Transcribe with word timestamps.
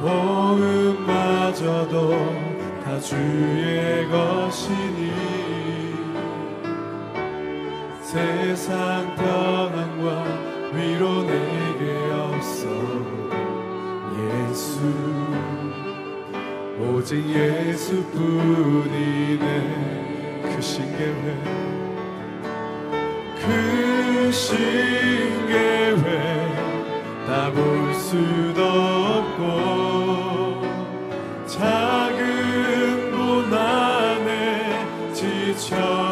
호흡마저도 0.00 1.94
다 2.84 3.00
주의 3.00 4.08
것이니 4.08 5.12
세상 8.00 9.14
평안과 9.16 10.24
위로 10.72 11.22
내게 11.22 12.10
없어. 12.12 12.68
예수 14.18 14.80
오직 16.80 17.28
예수뿐이네. 17.28 18.28
그 20.42 20.62
신계회 20.62 21.26
그 23.40 24.30
신계회 24.32 25.98
다 27.28 27.52
볼 27.52 27.94
수도 27.94 28.64
없고 28.64 30.62
작은 31.46 33.12
고난에 33.12 35.12
지쳐 35.12 36.07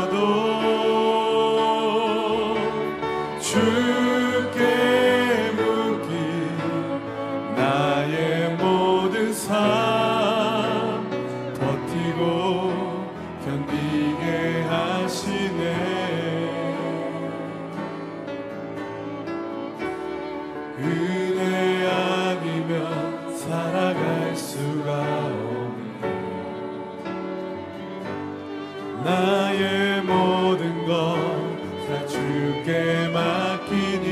모든 30.07 30.87
것 30.87 31.57
다 31.87 32.05
주께 32.05 33.09
맡기니. 33.09 34.07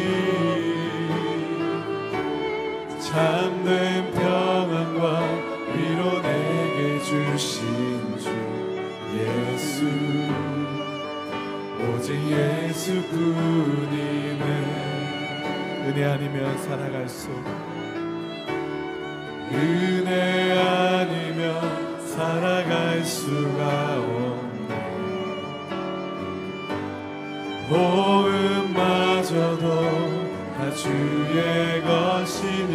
참된 3.01 4.13
평안과 4.13 5.23
위로 5.75 6.23
내게 6.23 7.01
주신 7.01 8.17
주 8.19 8.31
예수. 9.19 9.87
오직 11.83 12.15
예수뿐이네. 12.31 13.45
은혜 15.89 16.05
아니면 16.05 16.57
살아갈 16.59 17.09
수 17.09 17.29
은혜 19.53 20.53
아니면 20.59 21.99
살아갈 22.07 23.05
수가 23.05 23.99
주의 30.75 31.83
것이니 31.83 32.75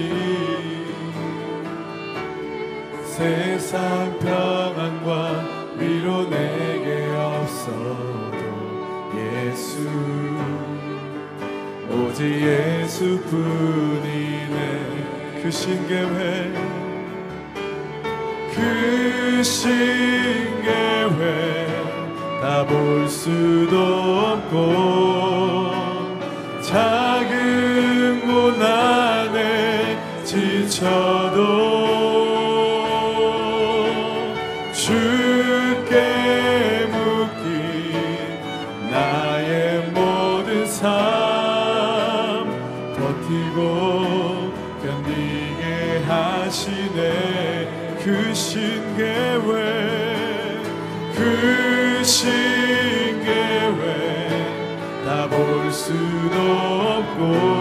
세상 3.03 4.17
평안과 4.19 5.45
위로 5.77 6.29
내게 6.29 7.09
없어도 7.15 8.39
예수 9.17 9.89
오직 11.91 12.23
예수뿐이네. 12.87 13.39
그 15.41 15.51
신계회 15.51 16.53
그 18.55 19.43
신계회 19.43 20.69
다 22.41 22.65
볼 22.65 23.07
수도 23.07 23.75
없고 23.77 25.58
고난에 28.49 29.95
지쳐도 30.25 31.37
주께 34.73 36.87
묶인 36.89 38.89
나의 38.89 39.91
모든 39.91 40.65
삶 40.65 40.89
버티고 42.97 44.51
견디게 44.81 46.01
하시네. 46.07 46.99
그 48.03 48.33
신계회 48.33 49.45
그 51.13 52.01
신계회 52.03 53.29
다볼 55.05 55.71
수도 55.71 56.35
없고 56.41 57.58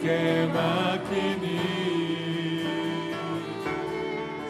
주께 0.00 0.46
맡기니 0.46 1.60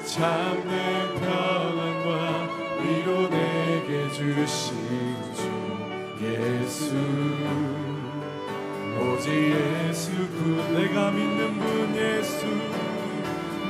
참된 0.07 1.15
평안과 1.17 2.49
위로 2.81 3.29
내게 3.29 4.09
주신 4.11 4.77
주 5.35 5.43
예수. 6.25 6.95
오직 9.01 9.27
예수뿐 9.89 10.75
내가 10.75 11.11
믿는 11.11 11.59
분 11.59 11.97
예수 11.97 12.47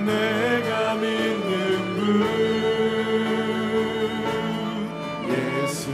내가 0.05 0.95
믿는 0.97 1.97
분 1.97 2.01
예수. 5.31 5.91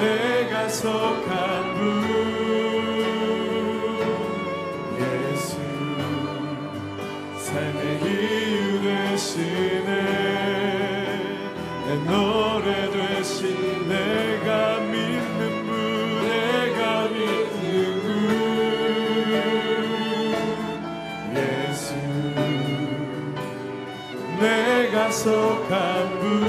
내가 0.00 0.68
속한 0.68 1.74
분 1.74 2.35
내가 25.06 25.10
속한 25.10 26.18
분 26.18 26.42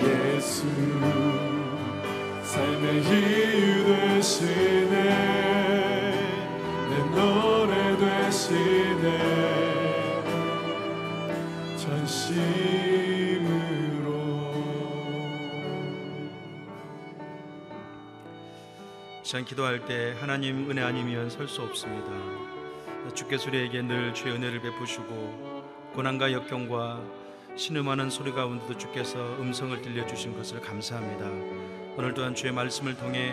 예수 0.00 0.66
삶의 2.42 3.02
이유 3.02 3.84
되시네. 3.84 4.94
내 6.88 6.96
이루시네. 8.26 9.06
전심으로. 11.76 13.12
시간 19.22 19.44
기도할 19.44 19.84
때 19.86 20.16
하나님 20.20 20.68
은혜 20.70 20.82
아니면 20.82 21.30
설 21.30 21.46
수 21.46 21.62
없습니다. 21.62 22.10
주께서 23.14 23.48
우리에게 23.48 23.82
늘 23.82 24.14
주의 24.14 24.34
은혜를 24.34 24.60
베푸시고 24.60 25.51
고난과 25.94 26.32
역경과 26.32 27.02
신음하는 27.54 28.08
소리 28.08 28.32
가운데도 28.32 28.78
주께서 28.78 29.18
음성을 29.38 29.82
들려주신 29.82 30.34
것을 30.34 30.62
감사합니다. 30.62 31.26
오늘 31.98 32.14
또한 32.14 32.34
주의 32.34 32.50
말씀을 32.50 32.96
통해 32.96 33.32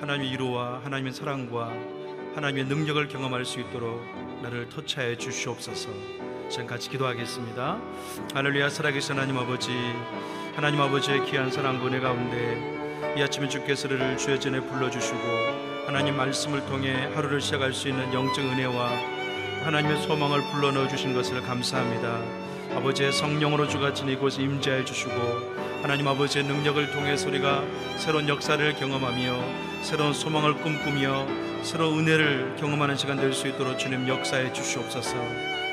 하나님의 0.00 0.32
위로와 0.32 0.80
하나님의 0.84 1.12
사랑과 1.12 1.70
하나님의 2.34 2.64
능력을 2.64 3.08
경험할 3.08 3.44
수 3.44 3.60
있도록 3.60 4.02
나를 4.42 4.70
터치하여 4.70 5.16
주시옵소서. 5.16 5.90
지금 6.48 6.66
같이 6.66 6.88
기도하겠습니다. 6.88 7.78
할렐루야 8.32 8.70
살아계신 8.70 9.16
하나님 9.16 9.36
아버지 9.36 9.70
하나님 10.56 10.80
아버지의 10.80 11.26
귀한 11.26 11.50
사랑 11.50 11.86
은혜 11.86 12.00
가운데 12.00 13.14
이 13.18 13.22
아침에 13.22 13.50
주께서 13.50 13.86
를 13.86 14.16
주의 14.16 14.40
전에 14.40 14.60
불러주시고 14.60 15.18
하나님 15.86 16.16
말씀을 16.16 16.64
통해 16.64 16.94
하루를 17.14 17.42
시작할 17.42 17.74
수 17.74 17.88
있는 17.88 18.14
영적 18.14 18.42
은혜와 18.46 19.17
하나님의 19.64 20.02
소망을 20.02 20.42
불러넣어 20.50 20.88
주신 20.88 21.14
것을 21.14 21.42
감사합니다. 21.42 22.20
아버지의 22.76 23.12
성령으로 23.12 23.68
주같이 23.68 24.04
이곳에 24.06 24.42
임재해 24.42 24.84
주시고 24.84 25.12
하나님 25.82 26.06
아버지의 26.08 26.44
능력을 26.44 26.90
통해서 26.90 27.28
우리가 27.28 27.64
새로운 27.96 28.28
역사를 28.28 28.74
경험하며 28.74 29.82
새로운 29.82 30.12
소망을 30.12 30.54
꿈꾸며 30.54 31.26
새로운 31.62 32.00
은혜를 32.00 32.56
경험하는 32.58 32.96
시간 32.96 33.16
될 33.16 33.32
수 33.32 33.48
있도록 33.48 33.78
주님 33.78 34.08
역사해 34.08 34.52
주시옵소서. 34.52 35.16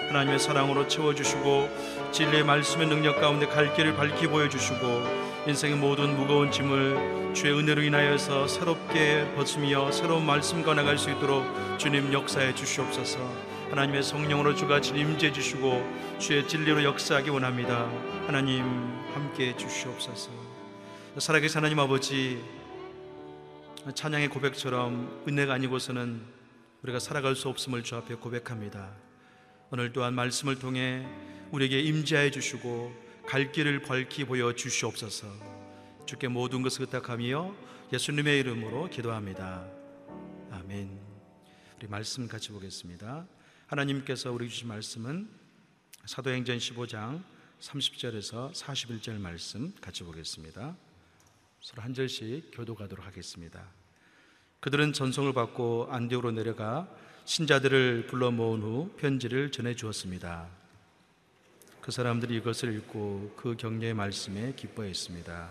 하나님의 0.08 0.40
사랑으로 0.40 0.88
채워주시고 0.88 1.70
진리의 2.12 2.44
말씀의 2.44 2.88
능력 2.88 3.20
가운데 3.20 3.48
갈 3.48 3.74
길을 3.74 3.96
밝히 3.96 4.28
보여주시고 4.28 5.26
인생의 5.48 5.78
모든 5.78 6.16
무거운 6.16 6.52
짐을 6.52 7.34
주의 7.34 7.54
은혜로 7.54 7.82
인하여서 7.82 8.48
새롭게 8.48 9.26
벗으며 9.36 9.92
새로운 9.92 10.26
말씀과 10.26 10.74
나갈 10.74 10.98
수 10.98 11.10
있도록 11.12 11.44
주님 11.78 12.14
역사해 12.14 12.56
주시옵소서 12.56 13.55
하나님의 13.76 14.04
성령으로 14.04 14.56
주가 14.56 14.80
임재해 14.80 15.34
주시고 15.34 16.18
주의 16.18 16.48
진리로 16.48 16.82
역사하기 16.86 17.30
원합니다 17.30 17.90
하나님 18.26 18.64
함께 19.14 19.50
해 19.50 19.58
주시옵소서 19.58 20.32
살아계신 21.18 21.58
하나님 21.58 21.80
아버지 21.80 22.42
찬양의 23.94 24.30
고백처럼 24.30 25.26
은혜가 25.28 25.56
아니고서는 25.56 26.22
우리가 26.84 27.00
살아갈 27.00 27.36
수 27.36 27.50
없음을 27.50 27.84
주 27.84 27.98
앞에 27.98 28.16
고백합니다 28.16 28.92
오늘 29.72 29.92
또한 29.92 30.14
말씀을 30.14 30.58
통해 30.58 31.06
우리에게 31.52 31.82
임재해 31.82 32.32
주시고 32.32 32.94
갈 33.28 33.52
길을 33.52 33.82
밝히 33.82 34.24
보여 34.24 34.54
주시옵소서. 34.54 35.28
주께 36.06 36.28
모든 36.28 36.62
것을 36.62 36.86
부탁하며 36.86 37.54
예수님의 37.92 38.40
이름으로 38.40 38.90
기도합니다. 38.90 39.66
아멘. 40.52 40.98
우리 41.78 41.88
말씀 41.88 42.28
같이 42.28 42.52
보겠습니다. 42.52 43.26
하나님께서 43.68 44.32
우리 44.32 44.48
주신 44.48 44.68
말씀은 44.68 45.28
사도행전 46.06 46.60
15장 46.60 47.24
30절에서 47.60 48.54
41절 48.54 49.18
말씀 49.18 49.74
같이 49.82 50.04
보겠습니다. 50.04 50.76
서로 51.62 51.82
한 51.82 51.96
절씩 51.96 52.52
교도가도록 52.54 53.04
하겠습니다. 53.08 53.64
그들은 54.60 54.94
전송을 54.94 55.34
받고 55.34 55.88
안디오로 55.90 56.34
내려가 56.34 56.88
신자들을 57.26 58.06
불러 58.06 58.30
모은 58.30 58.62
후 58.62 58.92
편지를 58.98 59.52
전해 59.52 59.76
주었습니다. 59.76 60.48
그 61.82 61.92
사람들이 61.92 62.36
이것을 62.36 62.72
읽고 62.72 63.34
그 63.36 63.58
격려의 63.58 63.96
말씀에 63.96 64.54
기뻐했습니다. 64.54 65.50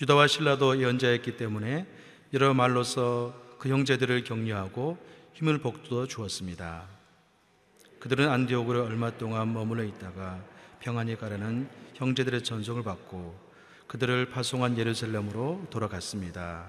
유다와 0.00 0.28
신라도 0.28 0.80
연자였기 0.80 1.36
때문에 1.36 1.86
여러 2.32 2.54
말로서 2.54 3.38
그 3.58 3.68
형제들을 3.68 4.24
격려하고 4.24 4.96
힘을 5.34 5.58
복돋워 5.58 6.06
주었습니다. 6.06 7.01
그들은 8.02 8.28
안디옥으로 8.28 8.82
얼마 8.82 9.16
동안 9.16 9.52
머물러 9.52 9.84
있다가 9.84 10.44
평안히 10.80 11.16
가라는 11.16 11.70
형제들의 11.94 12.42
전송을 12.42 12.82
받고 12.82 13.32
그들을 13.86 14.28
파송한 14.28 14.76
예루살렘으로 14.76 15.68
돌아갔습니다. 15.70 16.66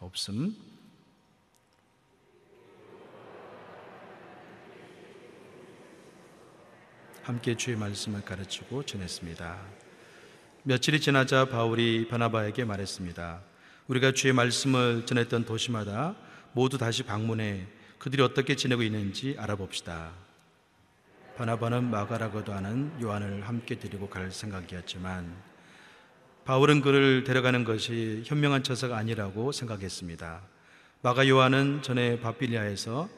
없음. 0.00 0.56
함께 7.22 7.54
주의 7.54 7.76
말씀을 7.76 8.24
가르치고 8.24 8.86
전했습니다. 8.86 9.60
며칠이 10.62 11.02
지나자 11.02 11.44
바울이 11.44 12.08
바나바에게 12.08 12.64
말했습니다. 12.64 13.42
우리가 13.88 14.12
주의 14.12 14.32
말씀을 14.32 15.04
전했던 15.04 15.44
도시마다 15.44 16.16
모두 16.54 16.78
다시 16.78 17.02
방문해 17.02 17.66
그들이 17.98 18.22
어떻게 18.22 18.56
지내고 18.56 18.82
있는지 18.82 19.36
알아봅시다. 19.38 20.31
바나바는 21.36 21.90
마가라고도 21.90 22.52
하는 22.52 22.92
요한을 23.02 23.48
함께 23.48 23.78
데리고 23.78 24.08
갈 24.08 24.30
생각이었지만 24.30 25.34
바울은 26.44 26.80
그를 26.82 27.24
데려가는 27.24 27.64
것이 27.64 28.22
현명한 28.26 28.62
처사가 28.62 28.96
아니라고 28.96 29.52
생각했습니다. 29.52 30.42
마가 31.02 31.28
요한은 31.28 31.82
전에 31.82 32.20
바빌리아에서 32.20 33.08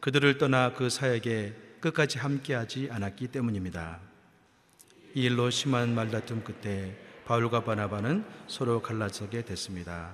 그들을 0.00 0.38
떠나 0.38 0.72
그 0.74 0.88
사역에 0.88 1.54
끝까지 1.80 2.18
함께하지 2.18 2.88
않았기 2.90 3.28
때문입니다. 3.28 4.00
이 5.14 5.24
일로 5.24 5.50
심한 5.50 5.94
말다툼 5.94 6.44
끝에 6.44 6.96
바울과 7.26 7.64
바나바는 7.64 8.24
서로 8.46 8.82
갈라서게 8.82 9.44
됐습니다. 9.44 10.12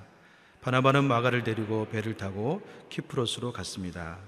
바나바는 0.61 1.05
마가를 1.05 1.43
데리고 1.43 1.89
배를 1.89 2.17
타고 2.17 2.63
키프로스로 2.89 3.53
갔습니다. 3.53 4.19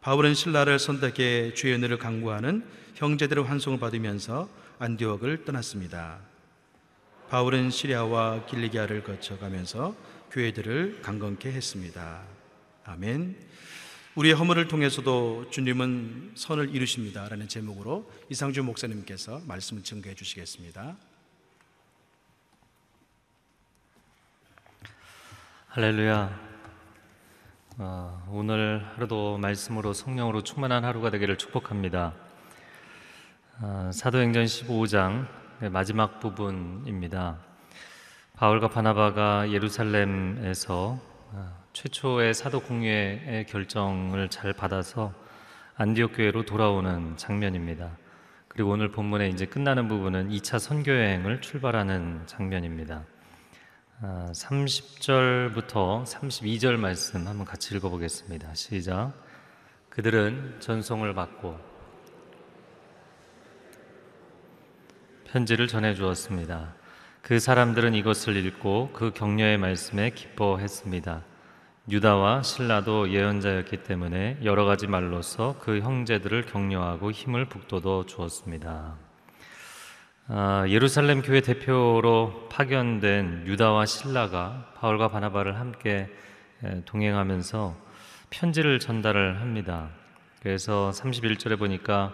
바울은 0.00 0.34
신라를 0.34 0.78
선택해 0.78 1.54
주의 1.54 1.74
은혜를 1.74 1.98
강구하는 1.98 2.64
형제들의 2.94 3.44
환송을 3.44 3.80
받으면서 3.80 4.48
안디옥을 4.78 5.44
떠났습니다. 5.44 6.20
바울은 7.28 7.70
시리아와 7.70 8.46
길리기아를 8.46 9.02
거쳐가면서 9.02 9.94
교회들을 10.30 11.02
강건케 11.02 11.50
했습니다. 11.50 12.22
아멘. 12.84 13.36
우리의 14.14 14.34
허물을 14.34 14.68
통해서도 14.68 15.50
주님은 15.50 16.32
선을 16.34 16.74
이루십니다. 16.74 17.28
라는 17.28 17.48
제목으로 17.48 18.10
이상주 18.30 18.62
목사님께서 18.62 19.42
말씀을 19.46 19.82
증거해 19.82 20.14
주시겠습니다. 20.14 20.96
할렐루야. 25.68 26.47
어, 27.80 28.26
오늘 28.32 28.84
하루도 28.96 29.38
말씀으로 29.38 29.92
성령으로 29.92 30.42
충만한 30.42 30.84
하루가 30.84 31.10
되기를 31.10 31.38
축복합니다. 31.38 32.12
어, 33.60 33.90
사도행전 33.92 34.46
15장 34.46 35.28
마지막 35.70 36.18
부분입니다. 36.18 37.38
바울과 38.34 38.70
바나바가 38.70 39.52
예루살렘에서 39.52 40.98
어, 41.30 41.64
최초의 41.72 42.34
사도 42.34 42.58
공유의 42.62 43.46
결정을 43.48 44.28
잘 44.28 44.52
받아서 44.52 45.12
안디옥 45.76 46.16
교회로 46.16 46.46
돌아오는 46.46 47.16
장면입니다. 47.16 47.92
그리고 48.48 48.70
오늘 48.70 48.90
본문에 48.90 49.28
이제 49.28 49.46
끝나는 49.46 49.86
부분은 49.86 50.30
2차 50.30 50.58
선교 50.58 50.90
여행을 50.90 51.42
출발하는 51.42 52.26
장면입니다. 52.26 53.04
30절부터 54.00 56.00
아, 56.00 56.04
32절 56.04 56.76
말씀 56.76 57.26
한번 57.26 57.44
같이 57.44 57.74
읽어보겠습니다. 57.74 58.54
시작. 58.54 59.12
그들은 59.88 60.60
전송을 60.60 61.14
받고 61.14 61.58
편지를 65.26 65.66
전해 65.66 65.94
주었습니다. 65.94 66.74
그 67.22 67.40
사람들은 67.40 67.94
이것을 67.94 68.36
읽고 68.36 68.90
그 68.92 69.12
격려의 69.12 69.58
말씀에 69.58 70.10
기뻐했습니다. 70.10 71.24
유다와 71.90 72.42
신라도 72.42 73.10
예언자였기 73.10 73.82
때문에 73.82 74.38
여러 74.44 74.64
가지 74.64 74.86
말로서 74.86 75.56
그 75.58 75.80
형제들을 75.80 76.46
격려하고 76.46 77.10
힘을 77.10 77.46
북돋워 77.46 78.06
주었습니다. 78.06 79.07
아, 80.30 80.66
예루살렘 80.68 81.22
교회 81.22 81.40
대표로 81.40 82.48
파견된 82.50 83.46
유다와 83.46 83.86
신라가 83.86 84.74
바울과 84.76 85.08
바나바를 85.08 85.58
함께 85.58 86.06
동행하면서 86.84 87.74
편지를 88.28 88.78
전달을 88.78 89.40
합니다. 89.40 89.88
그래서 90.42 90.90
31절에 90.92 91.58
보니까 91.58 92.12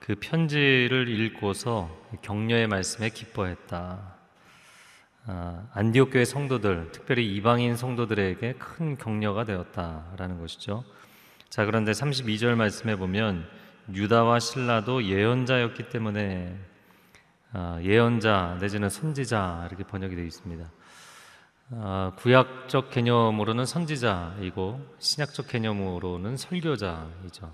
그 0.00 0.16
편지를 0.18 1.06
읽고서 1.06 1.88
격려의 2.22 2.66
말씀에 2.66 3.10
기뻐했다. 3.10 4.12
아, 5.26 5.68
안디옥 5.72 6.10
교회 6.10 6.24
성도들, 6.24 6.90
특별히 6.90 7.32
이방인 7.32 7.76
성도들에게 7.76 8.54
큰 8.54 8.98
격려가 8.98 9.44
되었다라는 9.44 10.40
것이죠. 10.40 10.82
자, 11.48 11.64
그런데 11.64 11.92
32절 11.92 12.56
말씀에 12.56 12.96
보면 12.96 13.46
유다와 13.94 14.40
신라도 14.40 15.04
예언자였기 15.04 15.90
때문에 15.90 16.58
아, 16.58 16.71
예언자 17.82 18.58
내지는 18.60 18.88
선지자 18.88 19.66
이렇게 19.68 19.84
번역이 19.84 20.16
되어 20.16 20.24
있습니다. 20.24 20.70
아, 21.74 22.12
구약적 22.16 22.90
개념으로는 22.90 23.64
선지자이고 23.64 24.94
신약적 24.98 25.48
개념으로는 25.48 26.36
설교자이죠. 26.36 27.52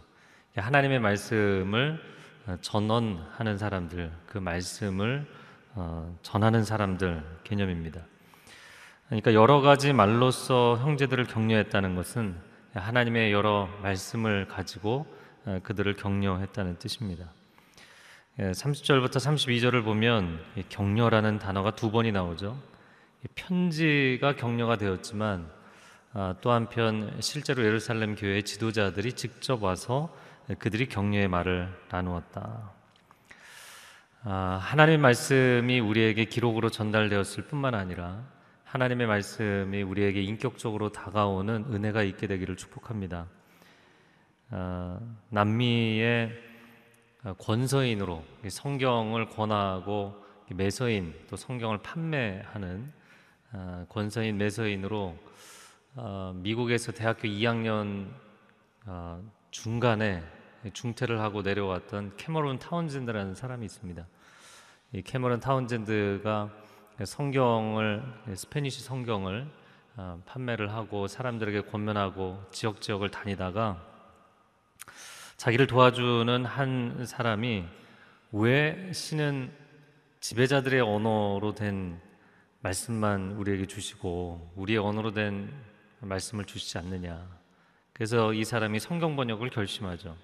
하나님의 0.57 0.99
말씀을 0.99 2.01
어, 2.47 2.57
전언하는 2.61 3.59
사람들, 3.59 4.11
그 4.27 4.39
말씀을 4.39 5.27
어, 5.75 6.19
전하는 6.23 6.65
사람들 6.65 7.23
개념입니다. 7.45 8.01
그러니까 9.07 9.35
여러 9.35 9.61
가지 9.61 9.93
말로써 9.93 10.77
형제들을 10.79 11.27
격려했다는 11.27 11.95
것은 11.95 12.37
하나님의 12.75 13.33
여러 13.33 13.69
말씀을 13.83 14.49
가지고 14.49 15.07
어, 15.45 15.61
그들을 15.63 15.95
격려했다는 15.95 16.79
뜻입니다. 16.79 17.31
30절부터 18.39 19.17
32절을 19.17 19.83
보면 19.83 20.39
이 20.55 20.63
격려라는 20.69 21.41
단어가 21.41 21.73
두 21.73 21.91
번이 21.91 22.13
나오죠. 22.13 22.57
이 23.25 23.29
편지가 23.35 24.37
격려가 24.37 24.77
되었지만 24.77 25.51
아, 26.13 26.37
또 26.41 26.53
한편 26.53 27.17
실제로 27.19 27.65
예루살렘 27.65 28.15
교회 28.15 28.43
지도자들이 28.43 29.15
직접 29.15 29.63
와서 29.63 30.15
그들이 30.61 30.89
격려의 30.89 31.27
말을 31.27 31.69
나누었다. 31.91 32.71
아, 34.23 34.59
하나님의 34.63 34.99
말씀이 34.99 35.81
우리에게 35.81 36.27
기록으로 36.27 36.71
전달되었을 36.71 37.45
뿐만 37.45 37.75
아니라 37.75 38.23
하나님의 38.63 39.09
말씀이 39.09 39.83
우리에게 39.83 40.23
인격적으로 40.23 40.93
다가오는 40.93 41.67
은혜가 41.73 42.05
있게 42.05 42.29
되기를 42.29 42.57
축복합니다. 42.57 43.27
아, 44.51 45.01
남미의 45.31 46.48
권서인으로 47.39 48.25
성경을 48.49 49.29
권하고 49.29 50.15
매서인 50.51 51.15
또 51.29 51.37
성경을 51.37 51.79
판매하는 51.79 52.93
아, 53.53 53.87
권서인 53.89 54.37
매서인으로 54.39 55.17
어, 55.97 56.33
미국에서 56.37 56.93
대학교 56.93 57.29
2학년 57.29 58.09
어, 58.87 59.23
중간에 59.51 60.23
중퇴를 60.73 61.21
하고 61.21 61.43
내려왔던 61.43 62.17
캐머런 62.17 62.59
타운젠드라는 62.59 63.35
사람이 63.35 63.65
있습니다. 63.65 64.07
이 64.93 65.03
캐머런 65.03 65.41
타운젠드가 65.41 66.51
성경을 67.05 68.03
Spanish 68.35 68.83
성경을 68.83 69.49
어, 69.97 70.23
판매를 70.27 70.73
하고 70.73 71.09
사람들에게 71.09 71.63
권면하고 71.63 72.43
지역 72.51 72.81
지역을 72.81 73.11
다니다가 73.11 73.85
자기를 75.39 75.69
도와주는 75.69 76.45
한 76.45 77.07
사람이 77.07 77.65
왜 78.33 78.93
신은 78.93 79.53
지배자들의 80.19 80.81
언어로 80.81 81.55
된 81.55 82.01
말씀만 82.61 83.35
우리에게 83.37 83.67
주시고 83.67 84.55
우리의 84.57 84.81
언어로 84.81 85.13
된 85.13 85.53
말씀을 86.01 86.45
주시지 86.45 86.79
않느냐. 86.79 87.25
그래서 87.93 88.33
이 88.33 88.45
사람이 88.45 88.81
성경 88.81 89.15
번역을 89.15 89.51
결심하죠. 89.51 90.17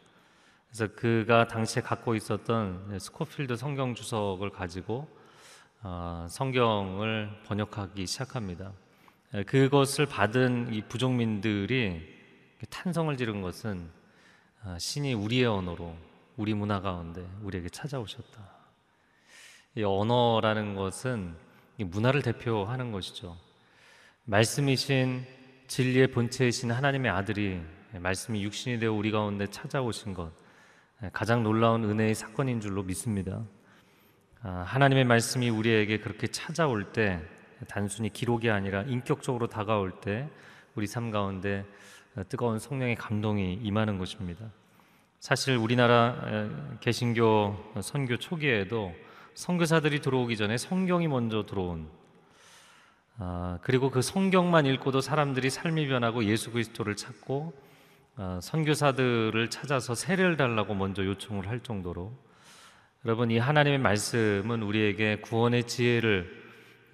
그래서 0.69 0.93
그가 0.97 1.47
당시에 1.47 1.81
갖고 1.81 2.17
있었던 2.17 2.99
스코필드 2.99 3.55
성경 3.55 3.95
주석을 3.95 4.51
가지고 4.51 5.09
어, 5.85 6.27
성경을 6.29 7.31
번역하기 7.47 8.05
시작합니다. 8.05 8.73
그것을 9.47 10.07
받은 10.07 10.75
이 10.75 10.83
부족민들이 10.83 12.03
탄성을 12.69 13.17
지른 13.17 13.43
것은 13.43 13.89
아, 13.89 14.04
신이 14.79 15.15
우리의 15.15 15.45
언어로 15.45 15.95
우리 16.37 16.55
문화 16.55 16.81
가운데 16.81 17.25
우리에게 17.43 17.69
찾아오셨다. 17.69 18.41
이 19.77 19.83
언어라는 19.83 20.75
것은 20.75 21.37
문화를 21.79 22.23
대표하는 22.23 22.91
것이죠. 22.91 23.37
말씀이신 24.25 25.25
진리의 25.67 26.09
본체이신 26.09 26.71
하나님의 26.71 27.11
아들이 27.11 27.61
말씀이 27.93 28.43
육신이 28.43 28.79
되어 28.79 28.93
우리 28.93 29.11
가운데 29.11 29.47
찾아오신 29.47 30.15
것 30.15 30.33
가장 31.13 31.43
놀라운 31.43 31.85
은혜의 31.85 32.15
사건인 32.15 32.61
줄로 32.61 32.83
믿습니다. 32.83 33.45
아, 34.43 34.65
하나님의 34.67 35.05
말씀이 35.05 35.49
우리에게 35.51 35.99
그렇게 35.99 36.27
찾아올 36.27 36.93
때 36.93 37.21
단순히 37.69 38.11
기록이 38.11 38.51
아니라 38.51 38.83
인격적으로 38.83 39.47
다가올 39.47 40.01
때 40.01 40.29
우리 40.75 40.87
삶 40.87 41.11
가운데 41.11 41.65
뜨거운 42.29 42.59
성령의 42.59 42.97
감동이 42.97 43.55
임하는 43.63 43.99
것입니다. 43.99 44.47
사실 45.21 45.57
우리나라 45.57 46.79
개신교 46.81 47.73
선교 47.83 48.17
초기에도 48.19 48.95
선교사들이 49.35 50.01
들어오기 50.01 50.37
전에 50.37 50.57
성경이 50.57 51.09
먼저 51.09 51.45
들어온 51.45 51.89
아, 53.17 53.59
그리고 53.63 53.91
그 53.91 54.03
성경만 54.03 54.67
읽고도 54.67 55.01
사람들이 55.01 55.49
삶이 55.49 55.87
변하고 55.87 56.25
예수 56.25 56.51
그리스도를 56.51 56.97
찾고 56.97 57.53
아, 58.17 58.41
선교사들을 58.43 59.51
찾아서 59.51 59.95
세례를 59.95 60.37
달라고 60.37 60.75
먼저 60.75 61.05
요청을 61.05 61.49
할 61.49 61.61
정도로 61.61 62.13
여러분 63.05 63.31
이 63.31 63.39
하나님의 63.39 63.79
말씀은 63.79 64.63
우리에게 64.63 65.21
구원의 65.21 65.65
지혜를 65.65 66.45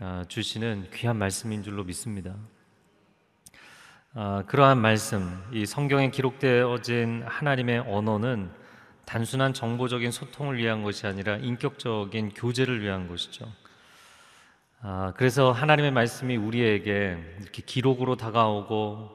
아, 0.00 0.24
주시는 0.28 0.88
귀한 0.92 1.16
말씀인 1.16 1.62
줄로 1.62 1.84
믿습니다. 1.84 2.36
아, 4.12 4.42
그러한 4.48 4.78
말씀, 4.80 5.40
이 5.52 5.64
성경에 5.64 6.10
기록되어진 6.10 7.22
하나님의 7.28 7.84
언어는 7.86 8.50
단순한 9.04 9.54
정보적인 9.54 10.10
소통을 10.10 10.58
위한 10.58 10.82
것이 10.82 11.06
아니라 11.06 11.36
인격적인 11.36 12.30
교제를 12.30 12.82
위한 12.82 13.06
것이죠. 13.06 13.46
아, 14.80 15.12
그래서 15.16 15.52
하나님의 15.52 15.92
말씀이 15.92 16.36
우리에게 16.36 17.18
이렇게 17.40 17.62
기록으로 17.62 18.16
다가오고 18.16 19.10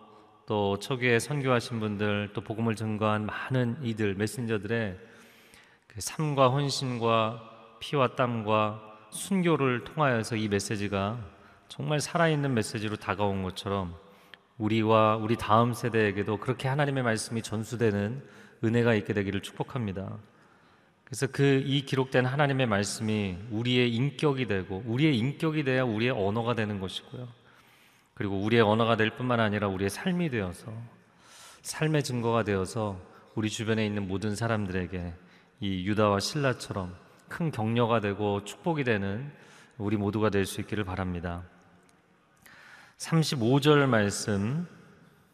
또 0.46 0.80
초기에 0.80 1.20
선교하신 1.20 1.82
분들 1.82 2.30
또 2.34 2.40
복음을 2.40 2.76
증거한 2.76 3.26
많은 3.26 3.80
이들 3.82 4.16
메신저들의 4.16 4.98
그 5.88 6.00
삶과 6.00 6.52
헌신과 6.52 7.42
피와 7.82 8.16
땀과 8.16 8.82
순교를 9.10 9.84
통하여서 9.84 10.38
이 10.38 10.48
메시지가 10.48 11.20
정말 11.68 12.00
살아있는 12.00 12.54
메시지로 12.54 12.96
다가온 12.96 13.44
것처럼 13.44 14.05
우리와 14.58 15.18
우리 15.18 15.36
다음 15.36 15.74
세대에게도 15.74 16.38
그렇게 16.38 16.68
하나님의 16.68 17.04
말씀이 17.04 17.42
전수되는 17.42 18.24
은혜가 18.64 18.94
있게 18.96 19.14
되기를 19.14 19.42
축복합니다. 19.42 20.18
그래서 21.04 21.28
그 21.28 21.62
이 21.66 21.82
기록된 21.86 22.26
하나님의 22.26 22.66
말씀이 22.68 23.38
우리의 23.52 23.94
인격이 23.94 24.48
되고 24.48 24.82
우리의 24.88 25.18
인격이 25.18 25.64
돼야 25.64 25.84
우리의 25.84 26.12
언어가 26.12 26.56
되는 26.56 26.80
것이고요. 26.80 27.28
그리고 28.14 28.42
우리의 28.42 28.62
언어가 28.64 28.96
될 28.96 29.16
뿐만 29.18 29.40
아니라 29.40 29.68
우리의 29.68 29.90
삶이 29.90 30.30
되어서 30.30 30.74
삶의 31.62 32.04
증거가 32.04 32.44
되어서 32.44 33.00
우리 33.36 33.50
주변에 33.50 33.86
있는 33.86 34.08
모든 34.08 34.36
사람들에게 34.36 35.14
이 35.60 35.86
유다와 35.88 36.20
신라처럼 36.22 36.96
큰 37.28 37.52
격려가 37.52 38.00
되고 38.00 38.44
축복이 38.44 38.84
되는 38.84 39.32
우리 39.78 39.98
모두가 39.98 40.30
될 40.30 40.46
수 40.46 40.62
있기를 40.62 40.86
바랍니다. 40.86 41.44
35절 42.98 43.88
말씀 43.88 44.66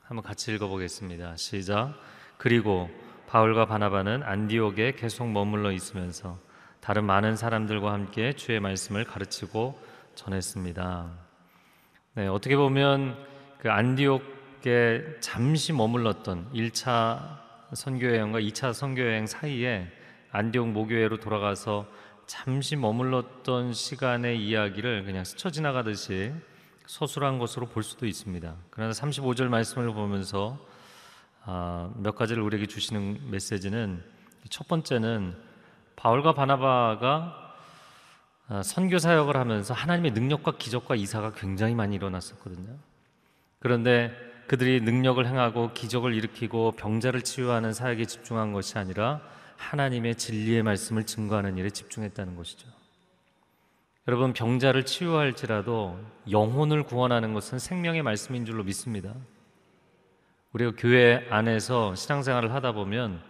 한번 0.02 0.24
같이 0.24 0.52
읽어보겠습니다. 0.54 1.36
시작. 1.38 1.94
그리고 2.38 2.90
바울과 3.28 3.68
바나바는 3.68 4.24
안디옥에 4.24 4.94
계속 4.94 5.32
머물러 5.32 5.72
있으면서 5.72 6.40
다른 6.80 7.06
많은 7.06 7.36
사람들과 7.36 7.94
함께 7.94 8.34
주의 8.34 8.60
말씀을 8.60 9.06
가르치고 9.06 9.80
전했습니다. 10.16 11.12
네, 12.16 12.28
어떻게 12.28 12.56
보면 12.58 13.16
그 13.60 13.72
안디옥에 13.72 15.20
잠시 15.20 15.72
머물렀던 15.72 16.54
1차 16.54 17.40
선교 17.74 18.08
여행과 18.08 18.40
2차 18.40 18.74
선교 18.74 19.04
여행 19.04 19.28
사이에 19.28 19.88
안디옥 20.32 20.70
모교회로 20.70 21.20
돌아가서 21.20 21.88
잠시 22.26 22.76
머물렀던 22.76 23.74
시간의 23.74 24.44
이야기를 24.44 25.06
그냥 25.06 25.24
스쳐 25.24 25.52
지나가듯이 25.52 26.34
서술한 26.92 27.40
것으로 27.40 27.68
볼 27.68 27.84
수도 27.84 28.06
있습니다. 28.06 28.54
그러나 28.70 28.92
35절 28.92 29.48
말씀을 29.48 29.94
보면서 29.94 30.60
아, 31.46 31.90
몇 31.96 32.16
가지를 32.16 32.44
우리에게 32.44 32.66
주시는 32.66 33.32
메시지는 33.32 34.04
첫 34.50 34.68
번째는 34.68 35.34
바울과 35.96 36.34
바나바가 36.34 37.54
아, 38.50 38.62
선교 38.64 39.00
사역을 39.00 39.38
하면서 39.38 39.74
하나님의 39.74 40.12
능력과 40.12 40.58
기적과 40.58 40.96
이사가 40.96 41.32
굉장히 41.32 41.76
많이 41.76 41.96
일어났었거든요. 41.96 42.76
그런데 43.60 44.12
그들이 44.48 44.82
능력을 44.82 45.26
행하고 45.26 45.72
기적을 45.72 46.14
일으키고 46.14 46.74
병자를 46.74 47.22
치유하는 47.22 47.72
사역에 47.72 48.04
집중한 48.04 48.52
것이 48.52 48.78
아니라 48.78 49.22
하나님의 49.56 50.16
진리의 50.16 50.62
말씀을 50.64 51.06
증거하는 51.06 51.58
일에 51.58 51.70
집중했다는 51.70 52.36
것이죠. 52.36 52.81
여러분 54.08 54.34
병자를 54.34 54.86
치유할지라도 54.86 56.00
영혼을 56.32 56.82
구원하는 56.84 57.34
것은 57.36 57.60
생명의 57.60 58.02
말씀인 58.02 58.46
줄로 58.46 58.64
믿습니다. 58.64 59.14
우리가 60.54 60.74
교회 60.76 61.28
안에서 61.30 61.94
신앙생활을 61.94 62.52
하다 62.52 62.72
보면 62.72 63.22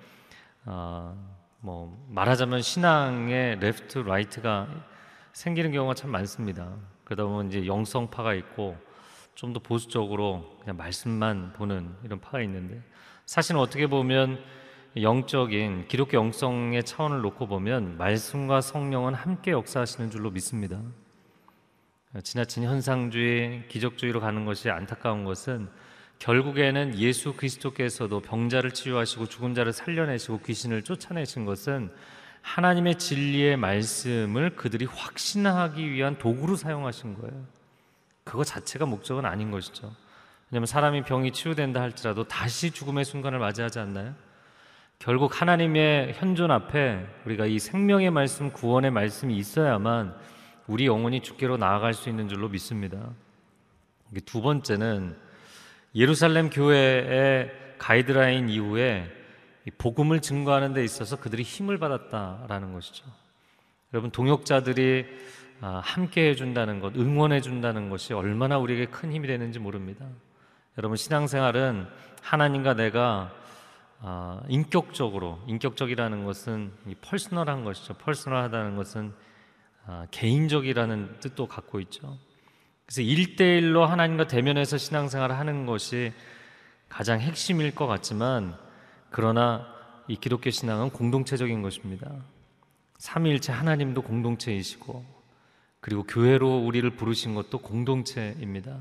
어, 0.66 1.16
뭐 1.60 2.06
말하자면 2.10 2.62
신앙의 2.62 3.60
left 3.60 4.00
right가 4.00 4.70
생기는 5.34 5.74
경우가 5.74 5.94
참 5.94 6.10
많습니다. 6.10 6.74
그러다 7.04 7.25
보면 7.25 7.48
이제 7.50 7.66
영성파가 7.66 8.34
있고 8.36 8.78
좀 9.36 9.54
더 9.54 9.60
보수적으로 9.60 10.58
그냥 10.62 10.78
말씀만 10.78 11.54
보는 11.54 11.96
이런 12.04 12.22
파가 12.22 12.42
있는데 12.44 12.82
사실은 13.25 13.60
어떻게 13.60 13.88
보면 13.88 14.42
영적인 14.98 15.88
기독교 15.88 16.18
영성의 16.18 16.84
차원을 16.84 17.22
놓고 17.22 17.48
보면 17.48 17.98
말씀과 17.98 18.60
성령은 18.60 19.14
함께 19.14 19.52
역사하시는 19.52 20.12
줄로 20.12 20.32
믿습니다. 20.32 20.82
지나친 22.24 22.64
현상주의, 22.64 23.68
기적주의로 23.70 24.20
가는 24.20 24.44
것이 24.44 24.70
안타까운 24.70 25.24
것은 25.24 25.70
결국에는 26.20 26.98
예수 27.00 27.34
그리스도께서도 27.34 28.20
병자를 28.20 28.72
치유하시고 28.72 29.28
죽은 29.28 29.56
자를 29.56 29.72
살려내시고 29.72 30.42
귀신을 30.42 30.84
쫓아내신 30.84 31.46
것은 31.46 31.90
하나님의 32.42 32.98
진리의 32.98 33.56
말씀을 33.56 34.56
그들이 34.56 34.86
확신하기 34.86 35.90
위한 35.90 36.18
도구로 36.18 36.58
사용하신 36.58 37.16
거예요. 37.16 37.46
그거 38.26 38.44
자체가 38.44 38.86
목적은 38.86 39.26
아닌 39.26 39.52
것이죠. 39.52 39.96
왜냐하면 40.50 40.66
사람이 40.66 41.04
병이 41.04 41.32
치유된다 41.32 41.82
할지라도 41.82 42.28
다시 42.28 42.72
죽음의 42.72 43.06
순간을 43.06 43.40
맞이하지 43.40 43.80
않나요? 43.80 44.14
결국 45.01 45.41
하나님의 45.41 46.13
현존 46.13 46.51
앞에 46.51 47.03
우리가 47.25 47.48
이 47.48 47.58
생명의 47.58 48.12
말씀, 48.12 48.51
구원의 48.51 48.91
말씀이 48.91 49.36
있어야만 49.36 50.15
우리 50.67 50.86
영혼이 50.86 51.24
주께로 51.24 51.58
나아갈 51.58 51.96
수 51.96 52.08
있는 52.08 52.29
줄로 52.29 52.50
믿습니다. 52.50 53.10
두 54.27 54.43
번째는 54.43 55.17
예루살렘 55.96 56.51
교회의 56.51 57.51
가이드라인 57.79 58.48
이후에 58.50 59.10
복음을 59.79 60.22
증거하는 60.22 60.74
데 60.74 60.84
있어서 60.84 61.15
그들이 61.15 61.41
힘을 61.41 61.79
받았다라는 61.79 62.72
것이죠. 62.72 63.03
여러분 63.93 64.12
동역자들이 64.12 65.08
아, 65.62 65.81
함께 65.84 66.29
해준다는 66.29 66.79
것, 66.79 66.96
응원해준다는 66.96 67.89
것이 67.89 68.13
얼마나 68.13 68.60
우리에게 68.60 68.86
큰 68.86 69.12
힘이 69.12 69.25
되는지 69.25 69.58
모릅니다. 69.58 70.05
여러분 70.77 70.96
신앙생활은 70.96 71.88
하나님과 72.22 72.75
내가 72.75 73.41
아, 74.03 74.41
인격적으로 74.48 75.39
인격적이라는 75.46 76.25
것은 76.25 76.74
퍼스널한 77.01 77.63
것이죠. 77.63 77.93
퍼스널하다는 77.93 78.75
것은 78.75 79.13
아, 79.86 80.08
개인적이라는 80.10 81.20
뜻도 81.20 81.48
갖고 81.48 81.79
있죠. 81.81 82.17
그래서 82.86 83.03
일대일로 83.03 83.86
하나님과 83.86 84.27
대면해서 84.27 84.77
신앙생활을 84.77 85.38
하는 85.38 85.67
것이 85.67 86.13
가장 86.89 87.20
핵심일 87.20 87.75
것 87.75 87.86
같지만 87.86 88.58
그러나 89.12 89.67
이 90.08 90.15
기독교 90.15 90.50
신앙은 90.50 90.89
공동체적인 90.89 91.62
것입니다. 91.62 92.12
삼위일체 92.98 93.51
하나님도 93.51 94.01
공동체이시고 94.01 95.05
그리고 95.79 96.03
교회로 96.03 96.57
우리를 96.66 96.90
부르신 96.92 97.35
것도 97.35 97.59
공동체입니다. 97.59 98.79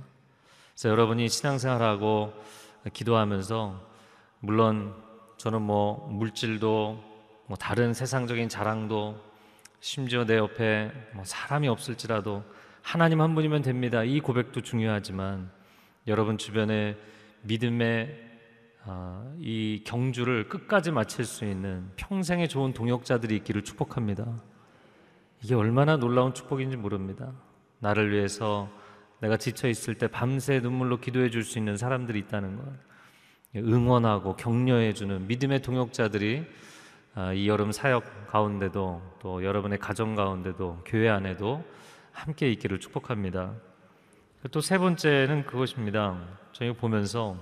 그래서 0.73 0.89
여러분이 0.89 1.29
신앙생활하고 1.29 2.33
기도하면서 2.93 3.91
물론 4.41 4.95
저는 5.41 5.63
뭐 5.63 6.07
물질도 6.11 7.03
뭐 7.47 7.57
다른 7.57 7.95
세상적인 7.95 8.51
자랑도 8.51 9.19
심지어 9.81 10.27
내 10.27 10.37
옆에 10.37 10.93
뭐 11.15 11.25
사람이 11.25 11.67
없을지라도 11.67 12.45
하나님 12.83 13.23
한 13.23 13.35
분이면 13.35 13.63
됩니다. 13.63 14.05
이 14.05 14.21
고백도 14.21 14.61
중요하지만 14.61 15.51
여러분 16.07 16.37
주변에 16.37 16.95
믿음의 17.45 18.29
아, 18.85 19.33
이 19.39 19.83
경주를 19.87 20.47
끝까지 20.51 20.91
마칠 20.91 21.25
수 21.25 21.47
있는 21.47 21.91
평생의 21.97 22.47
좋은 22.47 22.75
동역자들이 22.75 23.35
있기를 23.37 23.65
축복합니다. 23.65 24.43
이게 25.43 25.55
얼마나 25.55 25.97
놀라운 25.97 26.35
축복인지 26.35 26.77
모릅니다. 26.77 27.33
나를 27.79 28.13
위해서 28.13 28.69
내가 29.21 29.39
지쳐 29.39 29.69
있을 29.69 29.95
때 29.95 30.07
밤새 30.07 30.61
눈물로 30.61 31.01
기도해 31.01 31.31
줄 31.31 31.45
수 31.45 31.57
있는 31.57 31.79
사람들이 31.79 32.19
있다는 32.19 32.59
것. 32.59 32.90
응원하고 33.57 34.37
격려해 34.37 34.95
주는 34.95 35.27
믿음의 35.27 35.63
동역자들이 35.63 36.45
아, 37.15 37.33
이 37.33 37.49
여름 37.49 37.73
사역 37.73 38.29
가운데도 38.29 39.03
또 39.21 39.45
여러분의 39.45 39.79
가정 39.79 40.15
가운데도 40.15 40.83
교회 40.85 41.09
안에도 41.09 41.65
함께 42.13 42.51
있기를 42.53 42.79
축복합니다. 42.79 43.53
또 44.53 44.61
세 44.61 44.79
번째는 44.79 45.45
그것입니다. 45.45 46.17
저희 46.53 46.73
보면서 46.73 47.37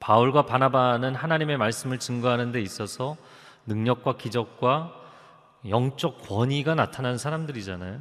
바울과 0.00 0.46
바나바는 0.46 1.14
하나님의 1.14 1.58
말씀을 1.58 1.98
증거하는 1.98 2.50
데 2.50 2.60
있어서 2.60 3.16
능력과 3.66 4.16
기적과 4.16 4.92
영적 5.68 6.22
권위가 6.22 6.74
나타난 6.74 7.18
사람들이잖아요. 7.18 8.00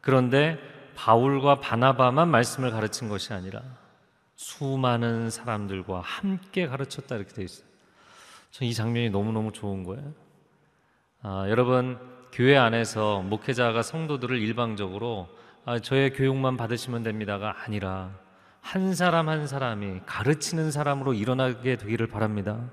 그런데 0.00 0.58
바울과 0.94 1.56
바나바만 1.60 2.28
말씀을 2.28 2.70
가르친 2.70 3.08
것이 3.08 3.32
아니라 3.32 3.62
수많은 4.36 5.30
사람들과 5.30 6.00
함께 6.00 6.66
가르쳤다 6.66 7.16
이렇게 7.16 7.32
되어 7.32 7.44
있어요. 7.44 7.66
전 8.50 8.68
이 8.68 8.74
장면이 8.74 9.10
너무너무 9.10 9.50
좋은 9.52 9.82
거예요. 9.82 10.12
아, 11.22 11.46
여러분 11.48 11.98
교회 12.32 12.56
안에서 12.56 13.22
목회자가 13.22 13.82
성도들을 13.82 14.38
일방적으로 14.38 15.28
아, 15.64 15.78
저의 15.78 16.12
교육만 16.12 16.56
받으시면 16.56 17.02
됩니다가 17.02 17.62
아니라 17.64 18.18
한 18.60 18.94
사람 18.94 19.28
한 19.28 19.46
사람이 19.46 20.00
가르치는 20.06 20.70
사람으로 20.70 21.14
일어나게 21.14 21.76
되기를 21.76 22.08
바랍니다. 22.08 22.70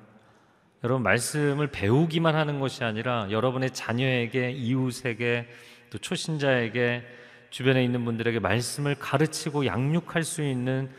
여러분 0.84 1.04
말씀을 1.04 1.68
배우기만 1.68 2.36
하는 2.36 2.60
것이 2.60 2.84
아니라 2.84 3.30
여러분의 3.32 3.72
자녀에게 3.72 4.52
이웃에게 4.52 5.48
또 5.92 5.98
초신자에게 5.98 7.04
주변에 7.50 7.84
있는 7.84 8.06
분들에게 8.06 8.40
말씀을 8.40 8.96
가르치고 8.96 9.66
양육할 9.66 10.24
수 10.24 10.44
있는 10.44 10.90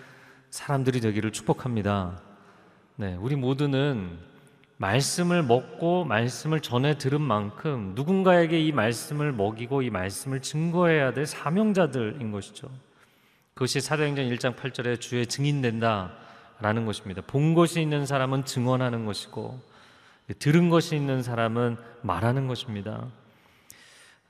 사람들이 0.51 1.01
되기를 1.01 1.31
축복합니다. 1.31 2.21
네, 2.97 3.17
우리 3.21 3.37
모두는 3.37 4.19
말씀을 4.79 5.45
먹고 5.45 6.05
말씀을 6.05 6.61
전해 6.61 6.99
들은 6.99 7.21
만큼 7.21 7.93
누군가에게 7.95 8.61
이 8.61 8.73
말씀을 8.73 9.31
먹이고 9.33 9.83
이 9.83 9.91
말씀을 9.91 10.43
증거해야 10.43 11.13
될 11.13 11.27
사명자들인 11.27 12.33
것이죠. 12.33 12.69
그것이 13.55 13.81
사도행전 13.81 14.29
1장 14.31 14.57
8절에 14.57 15.01
주의 15.01 15.25
증인된다라는 15.25 16.85
것입니다. 16.85 17.23
본 17.27 17.55
것이 17.55 17.81
있는 17.81 18.05
사람은 18.05 18.45
증언하는 18.45 19.05
것이고 19.05 19.61
들은 20.41 20.69
것이 20.69 20.97
있는 20.97 21.23
사람은 21.23 21.77
말하는 22.03 22.49
것입니다. 22.49 23.07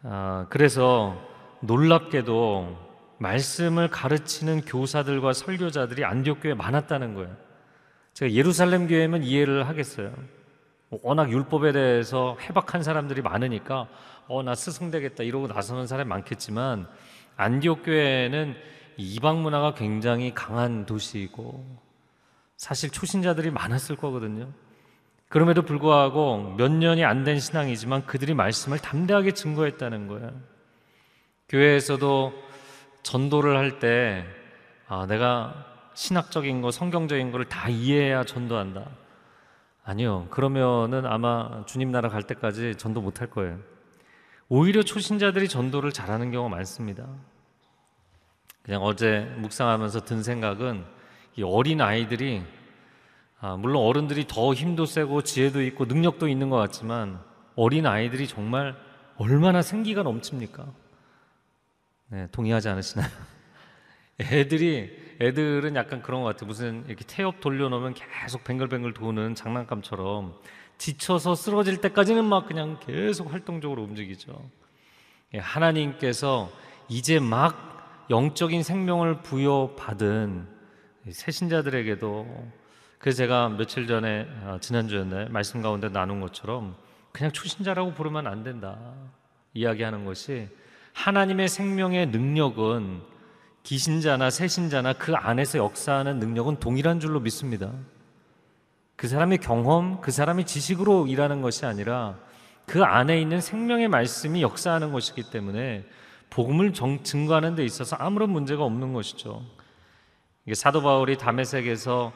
아, 0.03 0.47
그래서 0.51 1.17
놀랍게도 1.61 2.90
말씀을 3.21 3.89
가르치는 3.89 4.63
교사들과 4.63 5.35
설교자들이 5.35 6.05
안디옥 6.05 6.41
교회에 6.41 6.55
많았다는 6.55 7.15
거예요. 7.15 7.37
제가 8.15 8.33
예루살렘 8.33 8.89
교회면 8.89 9.23
이해를 9.25 9.69
하겠어요. 9.69 10.13
워낙 11.03 11.31
율법에 11.31 11.73
대해서 11.73 12.37
해박한 12.41 12.83
사람들이 12.83 13.23
많으니까 13.23 13.89
어 14.27 14.43
나 14.43 14.55
스승 14.55 14.91
되겠다 14.91 15.23
이러고 15.23 15.49
나서는 15.49 15.87
사람이 15.87 16.09
많겠지만 16.09 16.89
안디옥 17.37 17.85
교회는 17.85 18.55
이방 18.97 19.43
문화가 19.43 19.75
굉장히 19.75 20.33
강한 20.35 20.87
도시이고 20.87 21.65
사실 22.57 22.91
초신자들이 22.91 23.51
많았을 23.51 23.97
거거든요. 23.97 24.49
그럼에도 25.29 25.63
불구하고 25.63 26.55
몇 26.57 26.71
년이 26.73 27.05
안 27.05 27.25
된 27.25 27.39
신앙이지만 27.39 28.07
그들이 28.07 28.33
말씀을 28.35 28.79
담대하게 28.79 29.33
증거했다는 29.33 30.09
거예요. 30.09 30.33
교회에서도 31.49 32.50
전도를 33.03 33.57
할때 33.57 34.25
아, 34.89 35.07
내가 35.07 35.67
신학적인 35.95 36.63
거, 36.63 36.71
성경적인 36.71 37.31
거를 37.31 37.47
다 37.47 37.69
이해해야 37.69 38.25
전도한다. 38.25 38.87
아니요. 39.85 40.27
그러면은 40.31 41.07
아마 41.07 41.65
주님 41.67 41.91
나라 41.91 42.09
갈 42.09 42.23
때까지 42.23 42.77
전도 42.77 43.01
못 43.01 43.21
할 43.21 43.29
거예요. 43.29 43.59
오히려 44.49 44.83
초신자들이 44.83 45.49
전도를 45.49 45.93
잘하는 45.93 46.31
경우가 46.33 46.55
많습니다. 46.55 47.07
그냥 48.63 48.83
어제 48.83 49.21
묵상하면서 49.39 50.05
든 50.05 50.23
생각은 50.23 50.85
이 51.37 51.43
어린 51.43 51.81
아이들이 51.81 52.43
아, 53.41 53.57
물론 53.57 53.85
어른들이 53.85 54.27
더 54.27 54.53
힘도 54.53 54.85
세고 54.87 55.23
지혜도 55.23 55.63
있고 55.63 55.87
능력도 55.87 56.29
있는 56.29 56.51
것 56.51 56.57
같지만 56.57 57.21
어린 57.57 57.87
아이들이 57.87 58.27
정말 58.29 58.77
얼마나 59.17 59.63
생기가 59.63 60.03
넘칩니까? 60.03 60.67
네, 62.13 62.27
동의하지 62.33 62.69
않으시나요? 62.69 63.09
애들이 64.21 64.91
애들은 65.21 65.77
약간 65.77 66.03
그런 66.03 66.23
것 66.23 66.29
같아요. 66.29 66.49
무슨 66.49 66.85
이렇게 66.89 67.05
태엽 67.07 67.41
돌려놓으면 67.41 67.95
계속 67.95 68.43
뱅글뱅글 68.43 68.95
도는 68.95 69.37
장난감처럼 69.37 70.35
지쳐서 70.77 71.37
쓰러질 71.37 71.81
때까지는 71.81 72.25
막 72.25 72.47
그냥 72.47 72.81
계속 72.81 73.33
활동적으로 73.33 73.85
움직이죠. 73.85 74.51
예, 75.35 75.39
하나님께서 75.39 76.51
이제 76.89 77.21
막 77.21 78.07
영적인 78.11 78.65
생명을 78.65 79.23
부여받은 79.23 80.49
새신자들에게도 81.13 82.51
그래서 82.99 83.19
제가 83.19 83.51
며칠 83.51 83.87
전에 83.87 84.27
아, 84.45 84.59
지난주였나요? 84.61 85.29
말씀 85.29 85.63
가운데 85.63 85.89
나눈 85.89 86.21
것처럼 86.21 86.75
그냥 87.13 87.31
초신자라고 87.31 87.95
부르면 87.95 88.27
안 88.27 88.43
된다. 88.43 88.95
이야기하는 89.55 90.05
것이 90.05 90.49
하나님의 91.01 91.49
생명의 91.49 92.09
능력은 92.09 93.01
기신자나 93.63 94.29
새신자나 94.29 94.95
그 94.95 95.15
안에서 95.15 95.59
역사하는 95.59 96.19
능력은 96.19 96.61
동일한 96.61 97.01
줄로 97.01 97.21
믿습니다. 97.21 97.73
그 98.97 99.09
사람의 99.09 99.39
경험, 99.39 100.03
그 100.03 100.11
사람의 100.11 100.45
지식으로 100.45 101.07
일하는 101.07 101.41
것이 101.41 101.65
아니라 101.65 102.19
그 102.67 102.85
안에 102.85 103.19
있는 103.19 103.41
생명의 103.41 103.89
말씀이 103.89 104.43
역사하는 104.43 104.93
것이기 104.93 105.31
때문에 105.31 105.87
복음을 106.29 106.75
정, 106.75 107.03
증거하는 107.03 107.55
데 107.55 107.65
있어서 107.65 107.97
아무런 107.97 108.29
문제가 108.29 108.63
없는 108.65 108.93
것이죠. 108.93 109.43
사도 110.53 110.83
바울이 110.83 111.17
담에색에서 111.17 112.13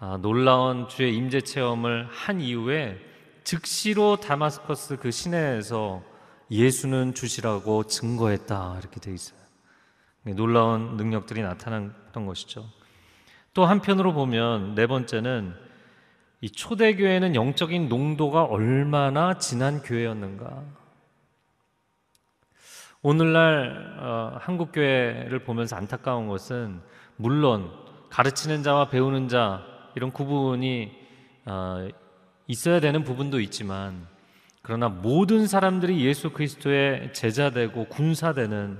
아, 0.00 0.18
놀라운 0.22 0.88
주의 0.88 1.14
임재 1.14 1.42
체험을 1.42 2.08
한 2.10 2.40
이후에 2.40 2.98
즉시로 3.44 4.16
다마스커스 4.16 4.96
그 4.96 5.10
시내에서 5.10 6.11
예수는 6.52 7.14
주시라고 7.14 7.84
증거했다 7.84 8.76
이렇게 8.78 9.00
돼 9.00 9.12
있어요. 9.14 9.40
놀라운 10.36 10.98
능력들이 10.98 11.40
나타났던 11.40 12.26
것이죠. 12.26 12.68
또 13.54 13.64
한편으로 13.64 14.12
보면 14.12 14.74
네 14.74 14.86
번째는 14.86 15.54
이 16.42 16.50
초대교회는 16.50 17.34
영적인 17.34 17.88
농도가 17.88 18.44
얼마나 18.44 19.38
진한 19.38 19.80
교회였는가. 19.80 20.62
오늘날 23.00 23.96
어, 23.98 24.36
한국 24.38 24.72
교회를 24.72 25.44
보면서 25.44 25.74
안타까운 25.76 26.28
것은 26.28 26.82
물론 27.16 27.72
가르치는 28.10 28.62
자와 28.62 28.90
배우는 28.90 29.28
자 29.28 29.64
이런 29.96 30.12
구분이 30.12 30.92
어, 31.46 31.88
있어야 32.46 32.78
되는 32.80 33.04
부분도 33.04 33.40
있지만 33.40 34.11
그러나 34.62 34.88
모든 34.88 35.46
사람들이 35.46 36.04
예수 36.04 36.30
그리스도의 36.30 37.12
제자되고 37.12 37.86
군사되는 37.86 38.78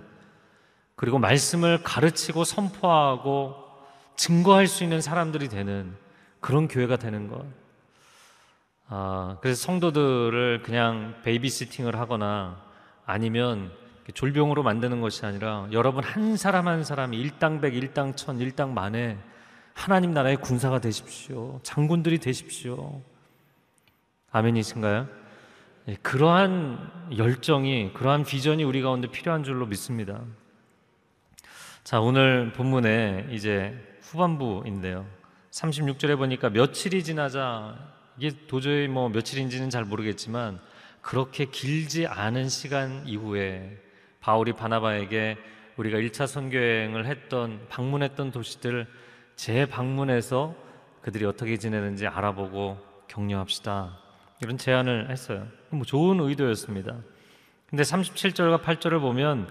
그리고 0.94 1.18
말씀을 1.18 1.82
가르치고 1.82 2.44
선포하고 2.44 3.56
증거할 4.14 4.68
수 4.68 4.84
있는 4.84 5.00
사람들이 5.00 5.48
되는 5.48 5.96
그런 6.40 6.68
교회가 6.68 6.96
되는 6.96 7.28
것. 7.28 7.44
아, 8.88 9.38
그래서 9.40 9.62
성도들을 9.62 10.62
그냥 10.62 11.16
베이비시팅을 11.24 11.98
하거나 11.98 12.62
아니면 13.04 13.72
졸병으로 14.14 14.62
만드는 14.62 15.00
것이 15.00 15.24
아니라 15.24 15.66
여러분 15.72 16.04
한 16.04 16.36
사람 16.36 16.68
한 16.68 16.84
사람이 16.84 17.18
일당백, 17.18 17.74
일당천, 17.74 18.38
일당만에 18.38 19.18
하나님 19.74 20.12
나라의 20.12 20.36
군사가 20.36 20.78
되십시오. 20.80 21.58
장군들이 21.62 22.18
되십시오. 22.18 23.00
아멘이신가요? 24.30 25.21
예, 25.88 25.96
그러한 25.96 27.08
열정이, 27.16 27.92
그러한 27.94 28.24
비전이 28.24 28.62
우리 28.62 28.82
가운데 28.82 29.08
필요한 29.08 29.42
줄로 29.42 29.66
믿습니다. 29.66 30.22
자, 31.82 32.00
오늘 32.00 32.52
본문에 32.52 33.28
이제 33.32 33.74
후반부인데요. 34.02 35.04
36절에 35.50 36.16
보니까 36.16 36.50
며칠이 36.50 37.02
지나자 37.02 37.76
이게 38.16 38.30
도저히 38.46 38.86
뭐 38.86 39.08
며칠인지는 39.08 39.70
잘 39.70 39.84
모르겠지만 39.84 40.60
그렇게 41.00 41.46
길지 41.46 42.06
않은 42.06 42.48
시간 42.48 43.02
이후에 43.06 43.76
바울이 44.20 44.52
바나바에게 44.52 45.36
우리가 45.76 45.98
1차 45.98 46.28
선교 46.28 46.58
여행을 46.58 47.06
했던 47.06 47.66
방문했던 47.68 48.30
도시들 48.30 48.86
재방문해서 49.34 50.54
그들이 51.00 51.24
어떻게 51.24 51.56
지내는지 51.56 52.06
알아보고 52.06 52.78
격려합시다. 53.08 54.01
이런 54.42 54.58
제안을 54.58 55.08
했어요. 55.10 55.46
뭐 55.70 55.84
좋은 55.84 56.18
의도였습니다. 56.20 56.96
근데 57.70 57.82
37절과 57.84 58.62
8절을 58.62 59.00
보면 59.00 59.48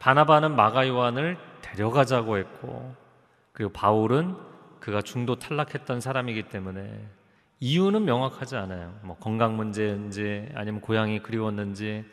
바나바는 0.00 0.56
마가 0.56 0.88
요한을 0.88 1.38
데려가자고 1.62 2.38
했고 2.38 2.94
그리고 3.52 3.72
바울은 3.72 4.36
그가 4.80 5.00
중도 5.00 5.38
탈락했던 5.38 6.00
사람이기 6.00 6.48
때문에 6.48 7.06
이유는 7.60 8.04
명확하지 8.04 8.56
않아요. 8.56 8.98
뭐 9.02 9.16
건강 9.16 9.56
문제인지 9.56 10.48
아니면 10.56 10.80
고향이 10.80 11.20
그리웠는지 11.20 12.04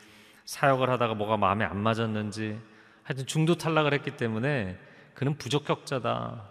사역을 0.44 0.88
하다가 0.88 1.14
뭐가 1.14 1.36
마음에 1.36 1.64
안 1.64 1.78
맞았는지 1.78 2.60
하여튼 3.02 3.26
중도 3.26 3.56
탈락을 3.56 3.92
했기 3.92 4.12
때문에 4.16 4.78
그는 5.14 5.36
부적격자다. 5.36 6.44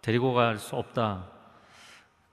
데리고 0.00 0.32
갈 0.32 0.58
수 0.58 0.76
없다. 0.76 1.33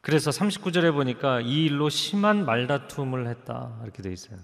그래서 0.02 0.32
39절에 0.32 0.92
보니까 0.94 1.42
이 1.42 1.66
일로 1.66 1.90
심한 1.90 2.44
말다툼을 2.46 3.28
했다. 3.28 3.78
이렇게 3.84 4.02
돼 4.02 4.12
있어요. 4.12 4.40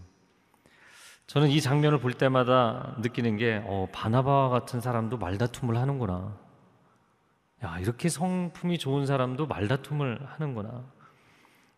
저는 1.25 1.49
이 1.49 1.59
장면을 1.59 1.99
볼 1.99 2.13
때마다 2.13 2.95
느끼는 2.99 3.37
게 3.37 3.61
어, 3.65 3.89
바나바와 3.91 4.49
같은 4.49 4.79
사람도 4.79 5.17
말다툼을 5.17 5.75
하는구나. 5.77 6.37
야, 7.63 7.79
이렇게 7.79 8.07
성품이 8.07 8.77
좋은 8.77 9.05
사람도 9.07 9.47
말다툼을 9.47 10.19
하는구나. 10.25 10.85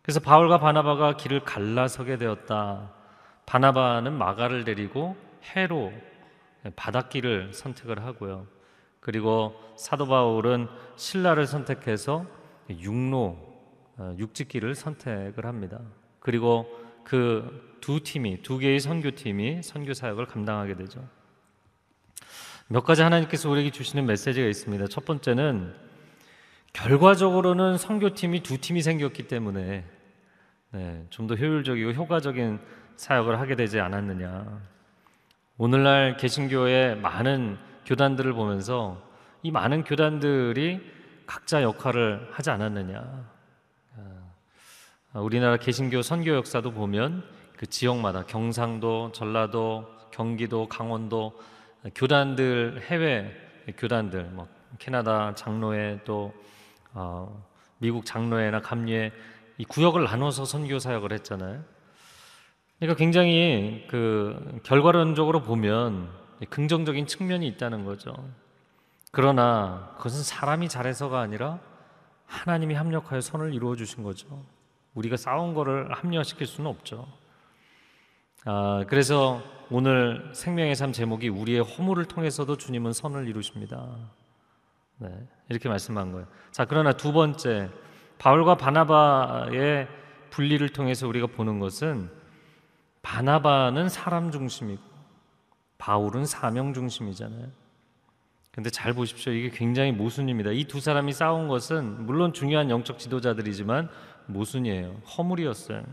그래서 0.02 0.20
바울과 0.20 0.58
바나바가 0.58 1.16
길을 1.16 1.44
갈라서게 1.44 2.18
되었다. 2.18 2.92
바나바는 3.46 4.12
마가를 4.12 4.64
데리고 4.64 5.16
해로 5.42 5.92
바닷길을 6.76 7.54
선택을 7.54 8.04
하고요. 8.04 8.46
그리고 9.00 9.54
사도 9.76 10.06
바울은 10.06 10.68
신라를 10.96 11.46
선택해서 11.46 12.26
육로 12.68 13.36
어, 13.38 13.49
육지길을 14.18 14.74
선택을 14.74 15.46
합니다. 15.46 15.80
그리고 16.20 16.66
그 17.04 17.70
두 17.80 18.00
팀이 18.00 18.42
두 18.42 18.58
개의 18.58 18.78
선교팀이 18.78 19.62
선교 19.62 19.94
사역을 19.94 20.26
감당하게 20.26 20.74
되죠. 20.76 21.06
몇 22.68 22.84
가지 22.84 23.02
하나님께서 23.02 23.50
우리에게 23.50 23.70
주시는 23.70 24.06
메시지가 24.06 24.46
있습니다. 24.46 24.86
첫 24.88 25.04
번째는 25.04 25.74
결과적으로는 26.72 27.78
선교팀이 27.78 28.42
두 28.42 28.58
팀이 28.58 28.82
생겼기 28.82 29.26
때문에 29.26 29.84
네, 30.72 31.06
좀 31.10 31.26
더 31.26 31.34
효율적이고 31.34 31.92
효과적인 31.92 32.60
사역을 32.94 33.40
하게 33.40 33.56
되지 33.56 33.80
않았느냐. 33.80 34.60
오늘날 35.58 36.16
개신교의 36.16 36.96
많은 36.98 37.58
교단들을 37.86 38.32
보면서 38.34 39.02
이 39.42 39.50
많은 39.50 39.82
교단들이 39.82 40.80
각자 41.26 41.62
역할을 41.62 42.28
하지 42.30 42.50
않았느냐. 42.50 43.39
아, 43.96 45.18
우리나라 45.20 45.56
개신교 45.56 46.02
선교 46.02 46.34
역사도 46.34 46.72
보면 46.72 47.24
그 47.56 47.66
지역마다 47.66 48.24
경상도, 48.24 49.12
전라도, 49.12 49.86
경기도, 50.10 50.68
강원도 50.68 51.38
교단들 51.94 52.82
해외 52.86 53.30
교단들 53.76 54.24
뭐 54.24 54.48
캐나다 54.78 55.34
장로회 55.34 56.00
또 56.04 56.32
어, 56.92 57.44
미국 57.78 58.04
장로회나 58.04 58.60
감리회 58.60 59.12
이 59.58 59.64
구역을 59.64 60.04
나눠서 60.04 60.44
선교 60.44 60.78
사역을 60.78 61.12
했잖아요. 61.12 61.62
그러니까 62.78 62.98
굉장히 62.98 63.86
그 63.90 64.60
결과론적으로 64.62 65.42
보면 65.42 66.08
긍정적인 66.48 67.06
측면이 67.06 67.46
있다는 67.48 67.84
거죠. 67.84 68.14
그러나 69.12 69.94
그것은 69.98 70.22
사람이 70.22 70.68
잘해서가 70.68 71.20
아니라 71.20 71.58
하나님이 72.30 72.74
합력하여 72.74 73.20
선을 73.20 73.52
이루어 73.54 73.74
주신 73.74 74.04
거죠. 74.04 74.44
우리가 74.94 75.16
싸운 75.16 75.52
거를 75.52 75.92
합리화시킬 75.92 76.46
수는 76.46 76.70
없죠. 76.70 77.06
아, 78.44 78.84
그래서 78.88 79.42
오늘 79.68 80.30
생명의 80.32 80.74
삶 80.76 80.92
제목이 80.92 81.28
우리의 81.28 81.60
허물을 81.60 82.04
통해서도 82.06 82.56
주님은 82.56 82.92
선을 82.92 83.28
이루십니다. 83.28 83.96
네, 84.98 85.28
이렇게 85.48 85.68
말씀한 85.68 86.12
거예요. 86.12 86.26
자, 86.52 86.64
그러나 86.64 86.92
두 86.92 87.12
번째 87.12 87.68
바울과 88.18 88.56
바나바의 88.56 89.88
분리를 90.30 90.66
통해서 90.68 91.08
우리가 91.08 91.26
보는 91.26 91.58
것은 91.58 92.10
바나바는 93.02 93.88
사람 93.88 94.30
중심이고 94.30 94.82
바울은 95.78 96.26
사명 96.26 96.74
중심이잖아요. 96.74 97.48
근데 98.52 98.68
잘 98.68 98.92
보십시오. 98.94 99.32
이게 99.32 99.50
굉장히 99.50 99.92
모순입니다. 99.92 100.50
이 100.50 100.64
두 100.64 100.80
사람이 100.80 101.12
싸운 101.12 101.48
것은 101.48 102.04
물론 102.06 102.32
중요한 102.32 102.68
영적 102.70 102.98
지도자들이지만 102.98 103.88
모순이에요. 104.26 105.02
허물이었어요. 105.16 105.84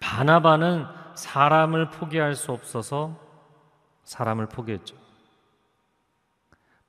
바나바는 0.00 0.86
사람을 1.14 1.90
포기할 1.90 2.34
수 2.34 2.52
없어서 2.52 3.18
사람을 4.04 4.46
포기했죠. 4.46 4.96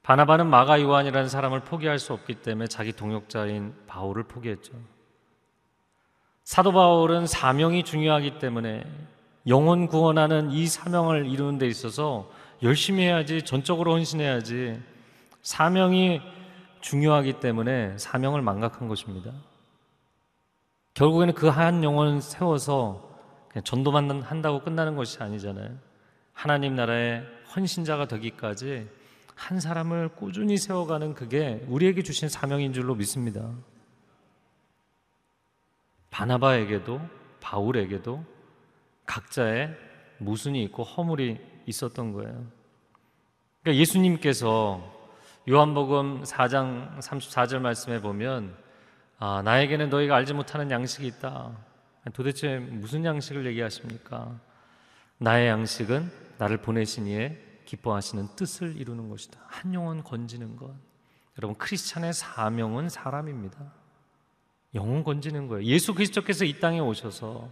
바나바는 0.03 0.47
마가 0.47 0.81
요한이라는 0.81 1.29
사람을 1.29 1.61
포기할 1.61 1.99
수 1.99 2.13
없기 2.13 2.35
때문에 2.35 2.67
자기 2.67 2.91
동역자인 2.93 3.73
바울을 3.87 4.23
포기했죠. 4.23 4.73
사도 6.43 6.71
바울은 6.71 7.27
사명이 7.27 7.83
중요하기 7.83 8.39
때문에 8.39 8.83
영혼 9.47 9.87
구원하는 9.87 10.51
이 10.51 10.67
사명을 10.67 11.27
이루는 11.27 11.57
데 11.57 11.67
있어서 11.67 12.29
열심히 12.61 13.03
해야지 13.03 13.41
전적으로 13.43 13.93
헌신해야지 13.93 14.79
사명이 15.41 16.21
중요하기 16.81 17.39
때문에 17.39 17.97
사명을 17.97 18.41
망각한 18.41 18.87
것입니다. 18.87 19.31
결국에는 20.93 21.33
그 21.33 21.49
한 21.49 21.83
영혼 21.83 22.19
세워서 22.19 23.07
전도만 23.63 24.21
한다고 24.21 24.61
끝나는 24.61 24.95
것이 24.95 25.21
아니잖아요. 25.21 25.77
하나님 26.33 26.75
나라의 26.75 27.25
헌신자가 27.55 28.07
되기까지 28.07 28.87
한 29.35 29.59
사람을 29.59 30.09
꾸준히 30.09 30.57
세워가는 30.57 31.13
그게 31.13 31.65
우리에게 31.67 32.03
주신 32.03 32.27
사명인 32.27 32.73
줄로 32.73 32.95
믿습니다. 32.95 33.49
바나바에게도 36.11 36.99
바울에게도 37.39 38.23
각자의 39.05 39.75
모순이 40.17 40.61
있고 40.65 40.83
허물이 40.83 41.39
있었던 41.69 42.13
거예요. 42.13 42.45
그러니까 43.61 43.81
예수님께서 43.81 44.99
요한복음 45.49 46.23
4장 46.23 46.99
34절 46.99 47.59
말씀에 47.59 48.01
보면 48.01 48.55
아, 49.17 49.41
나에게는 49.43 49.89
너희가 49.89 50.15
알지 50.15 50.33
못하는 50.33 50.71
양식이 50.71 51.07
있다. 51.07 51.51
도대체 52.13 52.57
무슨 52.57 53.03
양식을 53.05 53.45
얘기하십니까? 53.47 54.39
나의 55.17 55.49
양식은 55.49 56.11
나를 56.37 56.57
보내신 56.57 57.07
이의 57.07 57.37
기뻐하시는 57.65 58.35
뜻을 58.35 58.77
이루는 58.77 59.09
것이다. 59.09 59.39
한 59.45 59.73
영혼 59.73 60.03
건지는 60.03 60.55
것. 60.55 60.73
여러분 61.37 61.57
크리스찬의 61.57 62.13
사명은 62.13 62.89
사람입니다. 62.89 63.57
영혼 64.75 65.03
건지는 65.03 65.47
거예요. 65.47 65.65
예수 65.65 65.93
그리스도께서 65.93 66.45
이 66.45 66.59
땅에 66.59 66.79
오셔서 66.79 67.49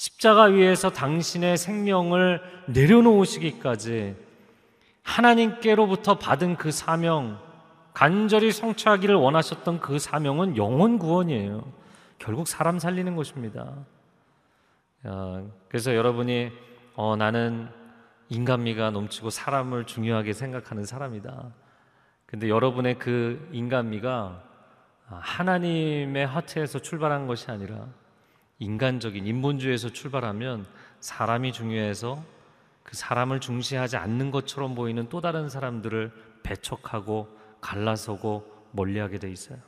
십자가 0.00 0.44
위에서 0.44 0.88
당신의 0.88 1.58
생명을 1.58 2.40
내려놓으시기까지 2.68 4.16
하나님께로부터 5.02 6.18
받은 6.18 6.56
그 6.56 6.70
사명, 6.70 7.38
간절히 7.92 8.50
성취하기를 8.50 9.14
원하셨던 9.14 9.80
그 9.80 9.98
사명은 9.98 10.56
영혼 10.56 10.98
구원이에요. 10.98 11.70
결국 12.18 12.48
사람 12.48 12.78
살리는 12.78 13.14
것입니다. 13.14 13.74
그래서 15.68 15.94
여러분이 15.94 16.50
어, 16.94 17.16
나는 17.16 17.68
인간미가 18.30 18.92
넘치고 18.92 19.28
사람을 19.28 19.84
중요하게 19.84 20.32
생각하는 20.32 20.86
사람이다. 20.86 21.52
근데 22.24 22.48
여러분의 22.48 22.98
그 22.98 23.50
인간미가 23.52 24.44
하나님의 25.08 26.26
하트에서 26.26 26.78
출발한 26.78 27.26
것이 27.26 27.50
아니라 27.50 27.86
인간적인 28.60 29.26
인본주의에서 29.26 29.88
출발하면 29.90 30.66
사람이 31.00 31.52
중요해서 31.52 32.22
그 32.84 32.96
사람을 32.96 33.40
중시하지 33.40 33.96
않는 33.96 34.30
것처럼 34.30 34.74
보이는 34.74 35.08
또 35.08 35.20
다른 35.20 35.48
사람들을 35.48 36.12
배척하고 36.42 37.28
갈라서고 37.60 38.68
멀리하게 38.72 39.18
돼 39.18 39.30
있어요. 39.30 39.58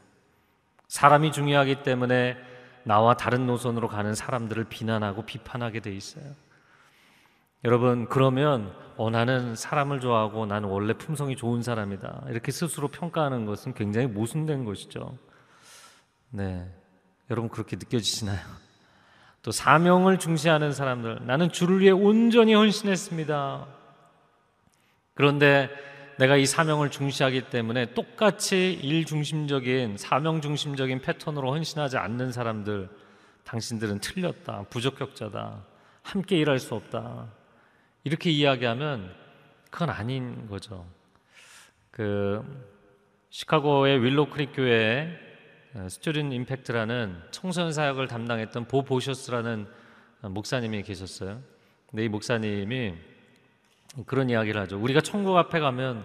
사람이 0.89 1.33
중요하기 1.33 1.83
때문에 1.83 2.37
나와 2.85 3.17
다른 3.17 3.47
노선으로 3.47 3.89
가는 3.89 4.15
사람들을 4.15 4.65
비난하고 4.65 5.25
비판하게 5.25 5.81
돼 5.81 5.95
있어요. 5.95 6.25
여러분 7.65 8.09
그러면 8.09 8.75
어 8.97 9.09
나는 9.09 9.55
사람을 9.55 10.01
좋아하고 10.01 10.47
나는 10.47 10.69
원래 10.69 10.93
품성이 10.95 11.37
좋은 11.37 11.63
사람이다 11.63 12.25
이렇게 12.29 12.51
스스로 12.51 12.89
평가하는 12.89 13.47
것은 13.47 13.75
굉장히 13.75 14.09
모순된 14.09 14.65
것이죠. 14.65 15.17
네, 16.31 16.69
여러분 17.31 17.49
그렇게 17.49 17.77
느껴지시나요? 17.77 18.41
또 19.43 19.51
사명을 19.51 20.19
중시하는 20.19 20.73
사람들 20.73 21.27
나는 21.27 21.51
주를 21.51 21.81
위해 21.81 21.91
온전히 21.91 22.55
헌신했습니다. 22.55 23.67
그런데 25.15 25.69
내가 26.19 26.37
이 26.37 26.47
사명을 26.47 26.91
중시하기 26.91 27.51
때문에 27.51 27.95
똑같이 27.95 28.73
일 28.73 29.05
중심적인 29.05 29.97
사명 29.97 30.41
중심적인 30.41 31.01
패턴으로 31.01 31.53
헌신하지 31.53 31.97
않는 31.97 32.33
사람들 32.33 32.89
당신들은 33.45 33.99
틀렸다 33.99 34.67
부적격자다 34.71 35.65
함께 36.03 36.39
일할 36.39 36.59
수 36.59 36.75
없다 36.75 37.27
이렇게 38.05 38.31
이야기하면 38.31 39.13
그건 39.71 39.91
아닌 39.91 40.49
거죠. 40.49 40.87
그 41.91 42.45
시카고의 43.31 44.03
윌로 44.03 44.29
크릭 44.31 44.53
교회에 44.55 45.32
스튜든 45.89 46.33
임팩트라는 46.33 47.19
청소년 47.31 47.73
사역을 47.73 48.07
담당했던 48.07 48.67
보 48.69 48.83
보셔스라는 48.83 49.67
목사님이 50.21 50.83
계셨어요. 50.83 51.41
근데 51.89 52.05
이 52.05 52.09
목사님이 52.09 52.95
그런 54.07 54.29
이야기를 54.29 54.61
하죠. 54.63 54.79
우리가 54.81 55.01
천국 55.01 55.37
앞에 55.37 55.61
가면 55.61 56.05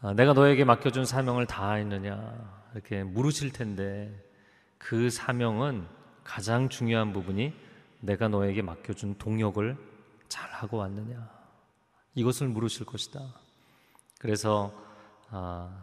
아, 0.00 0.12
내가 0.14 0.32
너에게 0.32 0.64
맡겨준 0.64 1.04
사명을 1.04 1.46
다 1.46 1.72
했느냐 1.72 2.68
이렇게 2.72 3.02
물으실 3.02 3.52
텐데 3.52 4.14
그 4.76 5.10
사명은 5.10 5.86
가장 6.22 6.68
중요한 6.68 7.12
부분이 7.12 7.52
내가 8.00 8.28
너에게 8.28 8.62
맡겨준 8.62 9.16
동역을 9.18 9.76
잘 10.28 10.50
하고 10.50 10.76
왔느냐 10.76 11.28
이것을 12.14 12.48
물으실 12.48 12.86
것이다. 12.86 13.20
그래서 14.18 14.72
아, 14.76 14.87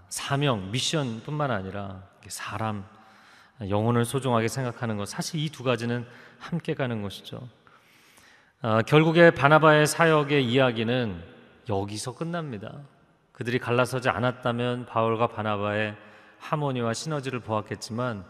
사명, 0.09 0.71
미션뿐만 0.71 1.51
아니라 1.51 2.03
사람, 2.27 2.85
영혼을 3.69 4.03
소중하게 4.05 4.47
생각하는 4.47 4.97
것 4.97 5.07
사실 5.07 5.39
이 5.39 5.49
두 5.49 5.63
가지는 5.63 6.05
함께 6.39 6.73
가는 6.73 7.01
것이죠. 7.01 7.47
아, 8.61 8.81
결국에 8.81 9.31
바나바의 9.31 9.87
사역의 9.87 10.45
이야기는 10.45 11.23
여기서 11.69 12.15
끝납니다. 12.15 12.73
그들이 13.31 13.59
갈라서지 13.59 14.09
않았다면 14.09 14.85
바울과 14.87 15.27
바나바의 15.27 15.95
하모니와 16.39 16.93
시너지를 16.93 17.39
보았겠지만 17.41 18.25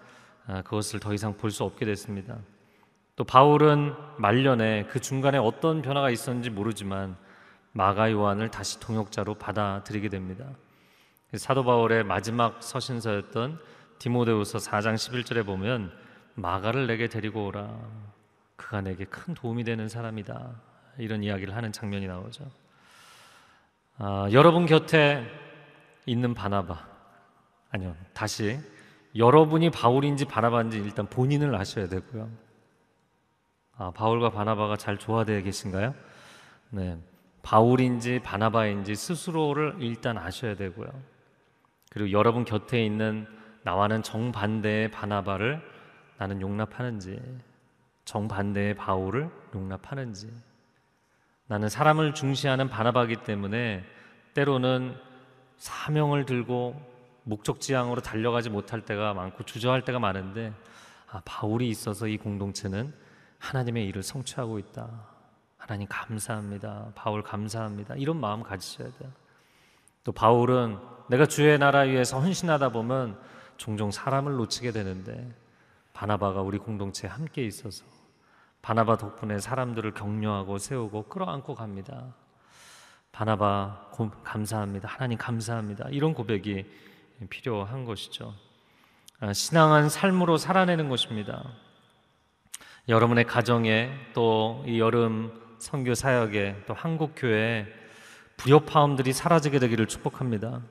아, 0.47 0.61
그것을 0.61 0.99
더 0.99 1.13
이상 1.13 1.37
볼 1.37 1.51
수 1.51 1.63
없게 1.63 1.85
됐습니다. 1.85 2.37
또 3.15 3.23
바울은 3.23 3.93
말년에 4.17 4.87
그 4.87 4.99
중간에 4.99 5.37
어떤 5.37 5.81
변화가 5.81 6.09
있었는지 6.09 6.49
모르지만 6.49 7.15
마가 7.71 8.11
요한을 8.11 8.51
다시 8.51 8.79
동역자로 8.79 9.35
받아들이게 9.35 10.09
됩니다. 10.09 10.45
사도 11.37 11.63
바울의 11.63 12.03
마지막 12.03 12.61
서신서였던 12.61 13.59
디모데후서 13.99 14.57
4장 14.59 14.95
11절에 14.95 15.45
보면 15.45 15.91
마가를 16.35 16.87
내게 16.87 17.07
데리고 17.07 17.47
오라. 17.47 17.77
그가 18.55 18.81
내게 18.81 19.05
큰 19.05 19.33
도움이 19.33 19.63
되는 19.63 19.87
사람이다. 19.87 20.51
이런 20.97 21.23
이야기를 21.23 21.55
하는 21.55 21.71
장면이 21.71 22.07
나오죠. 22.07 22.45
아, 23.97 24.27
여러분 24.31 24.65
곁에 24.65 25.25
있는 26.05 26.33
바나바 26.33 26.85
아니요 27.71 27.95
다시 28.13 28.59
여러분이 29.15 29.69
바울인지 29.69 30.25
바나바인지 30.25 30.77
일단 30.79 31.07
본인을 31.07 31.55
아셔야 31.55 31.87
되고요. 31.87 32.29
아, 33.77 33.91
바울과 33.91 34.31
바나바가 34.31 34.75
잘 34.77 34.97
조화되어 34.97 35.41
계신가요? 35.41 35.93
네. 36.71 36.97
바울인지 37.41 38.19
바나바인지 38.19 38.95
스스로를 38.95 39.75
일단 39.79 40.17
아셔야 40.17 40.55
되고요. 40.55 40.87
그리고 41.95 42.11
여러분 42.11 42.43
곁에 42.43 42.85
있는 42.85 43.25
나와는 43.63 44.03
정반대의 44.03 44.91
바나바를 44.91 45.61
나는 46.17 46.41
용납하는지, 46.41 47.17
정반대의 48.03 48.75
바울을 48.75 49.29
용납하는지, 49.55 50.29
나는 51.47 51.69
사람을 51.69 52.13
중시하는 52.13 52.67
바나바기 52.67 53.23
때문에 53.23 53.85
때로는 54.33 54.93
사명을 55.55 56.25
들고 56.25 56.75
목적지향으로 57.23 58.01
달려가지 58.01 58.49
못할 58.49 58.81
때가 58.81 59.13
많고 59.13 59.45
주저할 59.45 59.85
때가 59.85 59.97
많은데 59.97 60.51
아, 61.09 61.21
바울이 61.23 61.69
있어서 61.69 62.07
이 62.07 62.17
공동체는 62.17 62.93
하나님의 63.39 63.87
일을 63.87 64.03
성취하고 64.03 64.59
있다. 64.59 64.89
하나님 65.57 65.87
감사합니다. 65.89 66.91
바울 66.93 67.23
감사합니다. 67.23 67.95
이런 67.95 68.19
마음 68.19 68.43
가지셔야 68.43 68.91
돼요. 68.91 69.09
또 70.05 70.13
바울은 70.13 70.77
내가 71.09 71.25
주의 71.25 71.57
나라 71.59 71.81
위해서 71.81 72.21
헌신하다 72.21 72.69
보면 72.69 73.19
종종 73.57 73.91
사람을 73.91 74.35
놓치게 74.35 74.71
되는데 74.71 75.35
바나바가 75.91 76.41
우리 76.41 76.57
공동체에 76.57 77.09
함께 77.09 77.43
있어서 77.45 77.83
바나바 78.61 78.97
덕분에 78.97 79.39
사람들을 79.39 79.93
격려하고 79.93 80.57
세우고 80.57 81.03
끌어안고 81.03 81.55
갑니다. 81.55 82.15
바나바 83.11 83.89
고, 83.91 84.09
감사합니다. 84.23 84.87
하나님 84.87 85.17
감사합니다. 85.17 85.89
이런 85.89 86.13
고백이 86.13 86.65
필요한 87.29 87.85
것이죠. 87.85 88.33
아, 89.19 89.33
신앙은 89.33 89.89
삶으로 89.89 90.37
살아내는 90.37 90.87
것입니다. 90.87 91.43
여러분의 92.87 93.25
가정에 93.25 93.91
또 94.13 94.63
이 94.67 94.79
여름 94.79 95.31
선교 95.59 95.95
사역에 95.95 96.63
또 96.67 96.73
한국 96.73 97.13
교회 97.15 97.65
불협화음들이 98.37 99.13
사라지게 99.13 99.59
되기를 99.59 99.87
축복합니다. 99.87 100.61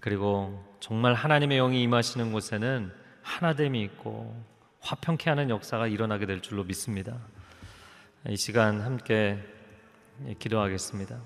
그리고 0.00 0.64
정말 0.80 1.14
하나님의 1.14 1.58
영이 1.58 1.82
임하시는 1.82 2.32
곳에는 2.32 2.92
하나됨이 3.22 3.82
있고 3.82 4.34
화평케 4.80 5.28
하는 5.30 5.50
역사가 5.50 5.86
일어나게 5.86 6.26
될 6.26 6.40
줄로 6.40 6.64
믿습니다. 6.64 7.18
이 8.28 8.36
시간 8.36 8.80
함께 8.80 9.38
기도하겠습니다. 10.38 11.20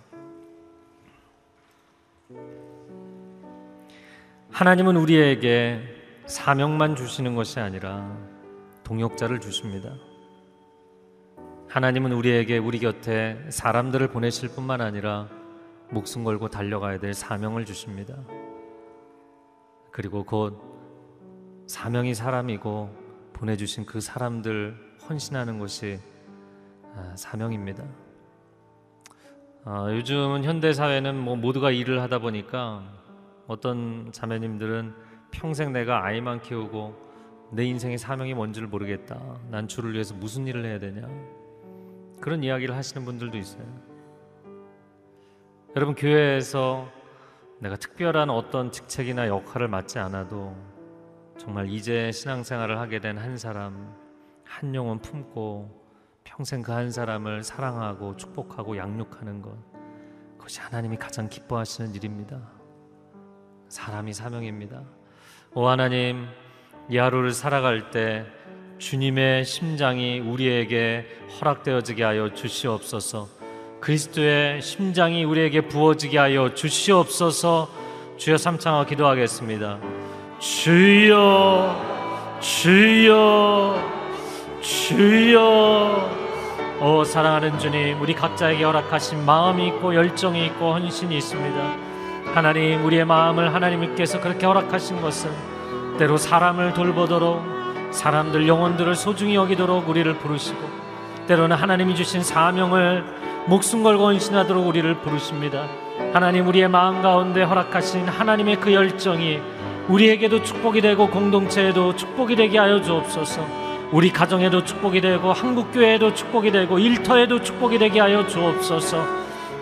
하나님은 4.51 4.97
우리에게 4.97 5.81
사명만 6.27 6.95
주시는 6.97 7.35
것이 7.35 7.59
아니라 7.59 8.17
동역자를 8.85 9.41
주십니다. 9.41 9.95
하나님은 11.69 12.13
우리에게 12.13 12.59
우리 12.59 12.79
곁에 12.79 13.39
사람들을 13.49 14.09
보내실 14.09 14.51
뿐만 14.51 14.81
아니라 14.81 15.29
목숨 15.93 16.25
걸고 16.25 16.49
달려가야 16.49 16.99
될 16.99 17.13
사명을 17.13 17.67
주십니다. 17.67 18.17
그리고 19.91 20.25
곧 20.25 20.59
사명이 21.67 22.15
사람이고 22.15 22.91
보내주신 23.35 23.85
그 23.85 24.01
사람들 24.01 24.75
헌신하는 25.09 25.59
것이 25.59 25.99
아, 26.95 27.15
사명입니다. 27.15 27.85
아, 29.65 29.89
요즘은 29.91 30.45
현대 30.45 30.73
사회는 30.73 31.19
뭐 31.19 31.37
모두가 31.37 31.71
일을 31.71 32.01
하다 32.01 32.21
보니까 32.21 32.83
어떤 33.47 34.11
자매님들은 34.13 34.95
평생 35.31 35.73
내가 35.73 36.05
아이만 36.05 36.41
키우고 36.41 36.95
내 37.53 37.65
인생의 37.65 37.99
사명이 37.99 38.33
뭔지를 38.33 38.67
모르겠다. 38.69 39.21
난 39.51 39.69
주를 39.69 39.93
위해서 39.93 40.15
무슨 40.15 40.47
일을 40.47 40.65
해야 40.65 40.79
되냐. 40.79 41.07
그런 42.21 42.43
이야기를 42.43 42.75
하시는 42.75 43.05
분들도 43.05 43.37
있어요. 43.37 43.92
여러분 45.77 45.95
교회에서 45.95 46.87
내가 47.59 47.77
특별한 47.77 48.29
어떤 48.31 48.73
직책이나 48.73 49.29
역할을 49.29 49.69
맡지 49.69 49.99
않아도 49.99 50.55
정말 51.39 51.71
이제 51.71 52.13
신앙생활을 52.13 52.79
하게 52.79 53.01
된 53.01 53.19
한 53.19 53.37
사람 53.39 53.95
한 54.45 54.75
영혼 54.75 54.99
품고 55.01 55.81
평생 56.25 56.63
그 56.63 56.73
한 56.73 56.91
사람을 56.91 57.43
사랑하고 57.43 58.17
축복하고 58.17 58.77
양육하는 58.77 59.41
것 59.43 59.57
그것이 60.37 60.61
하나님이 60.61 60.97
가장 60.97 61.29
기뻐하시는 61.29 61.95
일입니다. 61.95 62.41
사람이 63.69 64.13
사명입니다. 64.13 64.83
오 65.55 65.67
하나님 65.69 66.27
이 66.91 66.99
하루를 66.99 67.31
살아갈 67.33 67.91
때 67.91 68.27
주님의 68.79 69.45
심장이 69.45 70.19
우리에게 70.19 71.07
허락되어지게 71.41 72.03
하여 72.03 72.35
주시옵소서. 72.35 73.42
그리스도의 73.83 74.63
심장이 74.63 75.25
우리에게 75.25 75.63
부어지게 75.63 76.17
하여 76.17 76.55
주시옵소서. 76.55 77.69
주여 78.17 78.37
삼창하 78.37 78.87
기도하겠습니다. 78.87 79.79
주여, 80.39 81.77
주여, 82.41 83.75
주여. 84.61 86.11
오 86.81 87.03
사랑하는 87.03 87.59
주님, 87.59 88.01
우리 88.01 88.15
각자에게 88.15 88.63
허락하신 88.63 89.25
마음이 89.25 89.67
있고 89.67 89.97
열정이 89.97 90.47
있고 90.47 90.75
헌신이 90.75 91.17
있습니다. 91.17 91.77
하나님, 92.35 92.85
우리의 92.85 93.05
마음을 93.05 93.53
하나님께서 93.53 94.21
그렇게 94.21 94.47
허락하신 94.47 95.01
것은 95.01 95.29
때로 95.99 96.17
사람을 96.19 96.75
돌보도록 96.75 97.43
사람들 97.91 98.47
영혼들을 98.47 98.95
소중히 98.95 99.35
여기도록 99.35 99.89
우리를 99.89 100.19
부르시고 100.19 100.82
때로는 101.27 101.57
하나님이 101.57 101.95
주신 101.95 102.23
사명을 102.23 103.05
목숨 103.47 103.83
걸고 103.83 104.07
헌신하도록 104.07 104.67
우리를 104.67 104.95
부르십니다. 105.01 105.67
하나님 106.13 106.47
우리의 106.47 106.69
마음 106.69 107.03
가운데 107.03 107.43
허락하신 107.43 108.09
하나님의 108.09 108.61
그 108.61 108.73
열정이 108.73 109.41
우리에게도 109.89 110.43
축복이 110.43 110.81
되고 110.81 111.09
공동체에도 111.09 111.97
축복이 111.97 112.37
되게 112.37 112.59
하여 112.59 112.81
주옵소서. 112.81 113.45
우리 113.91 114.11
가정에도 114.11 114.65
축복이 114.65 115.01
되고 115.01 115.33
한국 115.33 115.73
교회에도 115.73 116.15
축복이 116.15 116.51
되고 116.51 116.79
일터에도 116.79 117.43
축복이 117.43 117.79
되게 117.79 118.01
하여 118.01 118.27
주옵소서. 118.27 119.05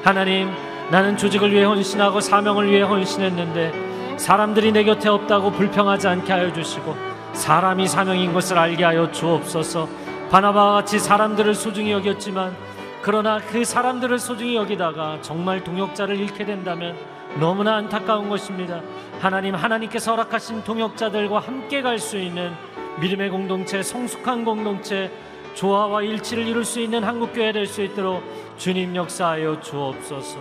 하나님 0.04 0.50
나는 0.90 1.16
조직을 1.16 1.52
위해 1.52 1.64
헌신하고 1.64 2.20
사명을 2.20 2.70
위해 2.70 2.82
헌신했는데 2.82 4.16
사람들이 4.18 4.72
내 4.72 4.84
곁에 4.84 5.08
없다고 5.08 5.52
불평하지 5.52 6.08
않게 6.08 6.32
하여 6.32 6.52
주시고 6.52 6.94
사람이 7.32 7.88
사명인 7.88 8.32
것을 8.32 8.58
알게 8.58 8.84
하여 8.84 9.10
주옵소서. 9.10 9.88
바나바와 10.30 10.74
같이 10.74 11.00
사람들을 11.00 11.54
소중히 11.54 11.90
여겼지만 11.90 12.56
그러나 13.02 13.40
그 13.40 13.64
사람들을 13.64 14.16
소중히 14.20 14.54
여기다가 14.54 15.20
정말 15.22 15.64
동역자를 15.64 16.20
잃게 16.20 16.44
된다면 16.44 16.96
너무나 17.40 17.76
안타까운 17.76 18.28
것입니다. 18.28 18.80
하나님 19.20 19.54
하나님께서 19.56 20.12
허락하신 20.12 20.62
동역자들과 20.62 21.40
함께 21.40 21.82
갈 21.82 21.98
수 21.98 22.16
있는 22.16 22.52
믿음의 23.00 23.30
공동체, 23.30 23.82
성숙한 23.82 24.44
공동체, 24.44 25.10
조화와 25.54 26.02
일치를 26.02 26.46
이룰 26.46 26.64
수 26.64 26.80
있는 26.80 27.02
한국 27.02 27.32
교회 27.32 27.50
될 27.50 27.66
수 27.66 27.82
있도록 27.82 28.22
주님 28.56 28.94
역사하여 28.94 29.60
주옵소서. 29.60 30.38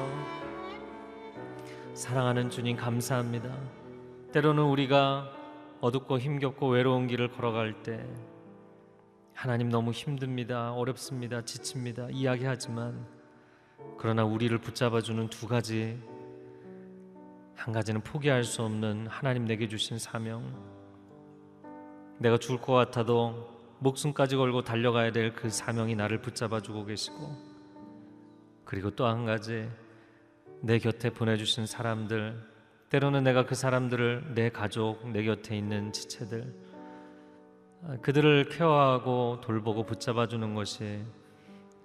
사랑하는 1.95 2.49
주님 2.49 2.77
감사합니다. 2.77 3.49
때로는 4.33 4.63
우리가 4.63 5.31
어둡고 5.81 6.19
힘겹고 6.19 6.67
외로운 6.69 7.07
길을 7.07 7.29
걸어갈 7.29 7.73
때 7.73 8.05
하나님 9.39 9.69
너무 9.69 9.91
힘듭니다. 9.91 10.73
어렵습니다. 10.73 11.41
지칩니다. 11.45 12.09
이야기하지만 12.11 13.07
그러나 13.97 14.25
우리를 14.25 14.57
붙잡아 14.57 14.99
주는 14.99 15.29
두 15.29 15.47
가지 15.47 15.97
한 17.55 17.73
가지는 17.73 18.01
포기할 18.01 18.43
수 18.43 18.63
없는 18.63 19.07
하나님 19.07 19.45
내게 19.45 19.69
주신 19.69 19.97
사명 19.97 20.53
내가 22.17 22.37
죽을 22.37 22.59
것 22.59 22.73
같아도 22.73 23.49
목숨까지 23.79 24.35
걸고 24.35 24.63
달려가야 24.63 25.13
될 25.13 25.33
그 25.33 25.49
사명이 25.49 25.95
나를 25.95 26.19
붙잡아 26.19 26.59
주고 26.59 26.83
계시고 26.83 27.33
그리고 28.65 28.91
또 28.91 29.07
한 29.07 29.23
가지 29.25 29.69
내 30.61 30.79
곁에 30.79 31.11
보내 31.11 31.37
주신 31.37 31.65
사람들 31.65 32.35
때로는 32.89 33.23
내가 33.23 33.45
그 33.45 33.55
사람들을 33.55 34.33
내 34.35 34.49
가족 34.49 35.09
내 35.13 35.23
곁에 35.23 35.57
있는 35.57 35.93
지체들 35.93 36.53
아, 36.68 36.68
그들을 38.01 38.49
케어하고 38.49 39.39
돌보고 39.41 39.85
붙잡아 39.85 40.27
주는 40.27 40.53
것이 40.53 41.01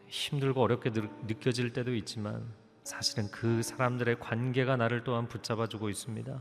힘들고 0.09 0.63
어렵게 0.63 0.91
느껴질 1.27 1.73
때도 1.73 1.95
있지만 1.95 2.45
사실은 2.83 3.31
그 3.31 3.63
사람들의 3.63 4.19
관계가 4.21 4.77
나를 4.77 5.05
또한 5.05 5.29
붙잡아 5.29 5.69
주고 5.69 5.89
있습니다. 5.89 6.39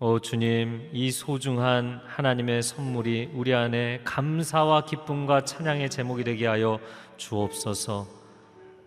오 0.00 0.18
주님, 0.18 0.90
이 0.92 1.10
소중한 1.12 2.00
하나님의 2.04 2.62
선물이 2.62 3.30
우리 3.34 3.54
안에 3.54 4.00
감사와 4.04 4.84
기쁨과 4.84 5.44
찬양의 5.44 5.90
제목이 5.90 6.24
되게 6.24 6.46
하여 6.46 6.80
주옵소서. 7.16 8.08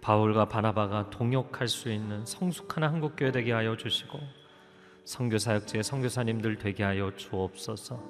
바울과 0.02 0.50
바나바가 0.50 1.10
동역할 1.10 1.68
수 1.68 1.90
있는 1.90 2.26
성숙한 2.26 2.84
한국 2.84 3.16
교회 3.16 3.32
되게 3.32 3.54
하여 3.54 3.76
주시고 3.76 4.20
선교 5.04 5.38
사역지의 5.38 5.84
선교사님들 5.84 6.58
되게 6.58 6.84
하여 6.84 7.12
주옵소서. 7.16 8.04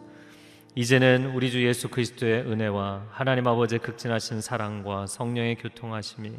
이제는 0.78 1.28
우리 1.34 1.52
주 1.52 1.66
예수 1.66 1.88
그리스도의 1.88 2.42
은혜와 2.42 3.08
하나님 3.10 3.48
아버지의 3.48 3.80
극진하신 3.80 4.42
사랑과 4.42 5.08
성령의 5.08 5.56
교통하심이 5.56 6.34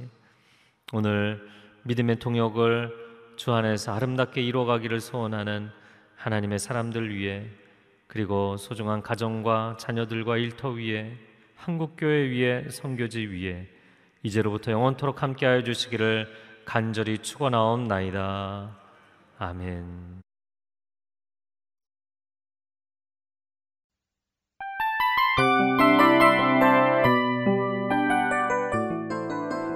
오늘 0.93 1.49
믿음의 1.85 2.19
통역을 2.19 3.35
주 3.37 3.55
안에서 3.55 3.95
아름답게 3.95 4.43
이루어가기를 4.43 5.01
소원하는 5.01 5.71
하나님의 6.17 6.59
사람들 6.59 7.17
위해 7.17 7.47
그리고 8.09 8.59
소중한 8.59 9.01
가정과 9.01 9.79
자녀들과 9.81 10.37
일터 10.37 10.69
위에 10.69 11.17
한국교회 11.55 12.29
위에 12.29 12.69
성교지 12.69 13.27
위에 13.29 13.67
이제로부터 14.23 14.71
영원토록 14.71 15.23
함께하여 15.23 15.65
주시기를 15.65 16.29
간절히 16.67 17.17
축원하옵나이다. 17.19 18.77
아멘. 19.39 20.26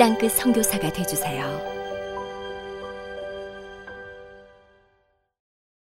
땅끝 0.00 0.32
선교사가 0.32 0.90
되주세요 0.90 1.69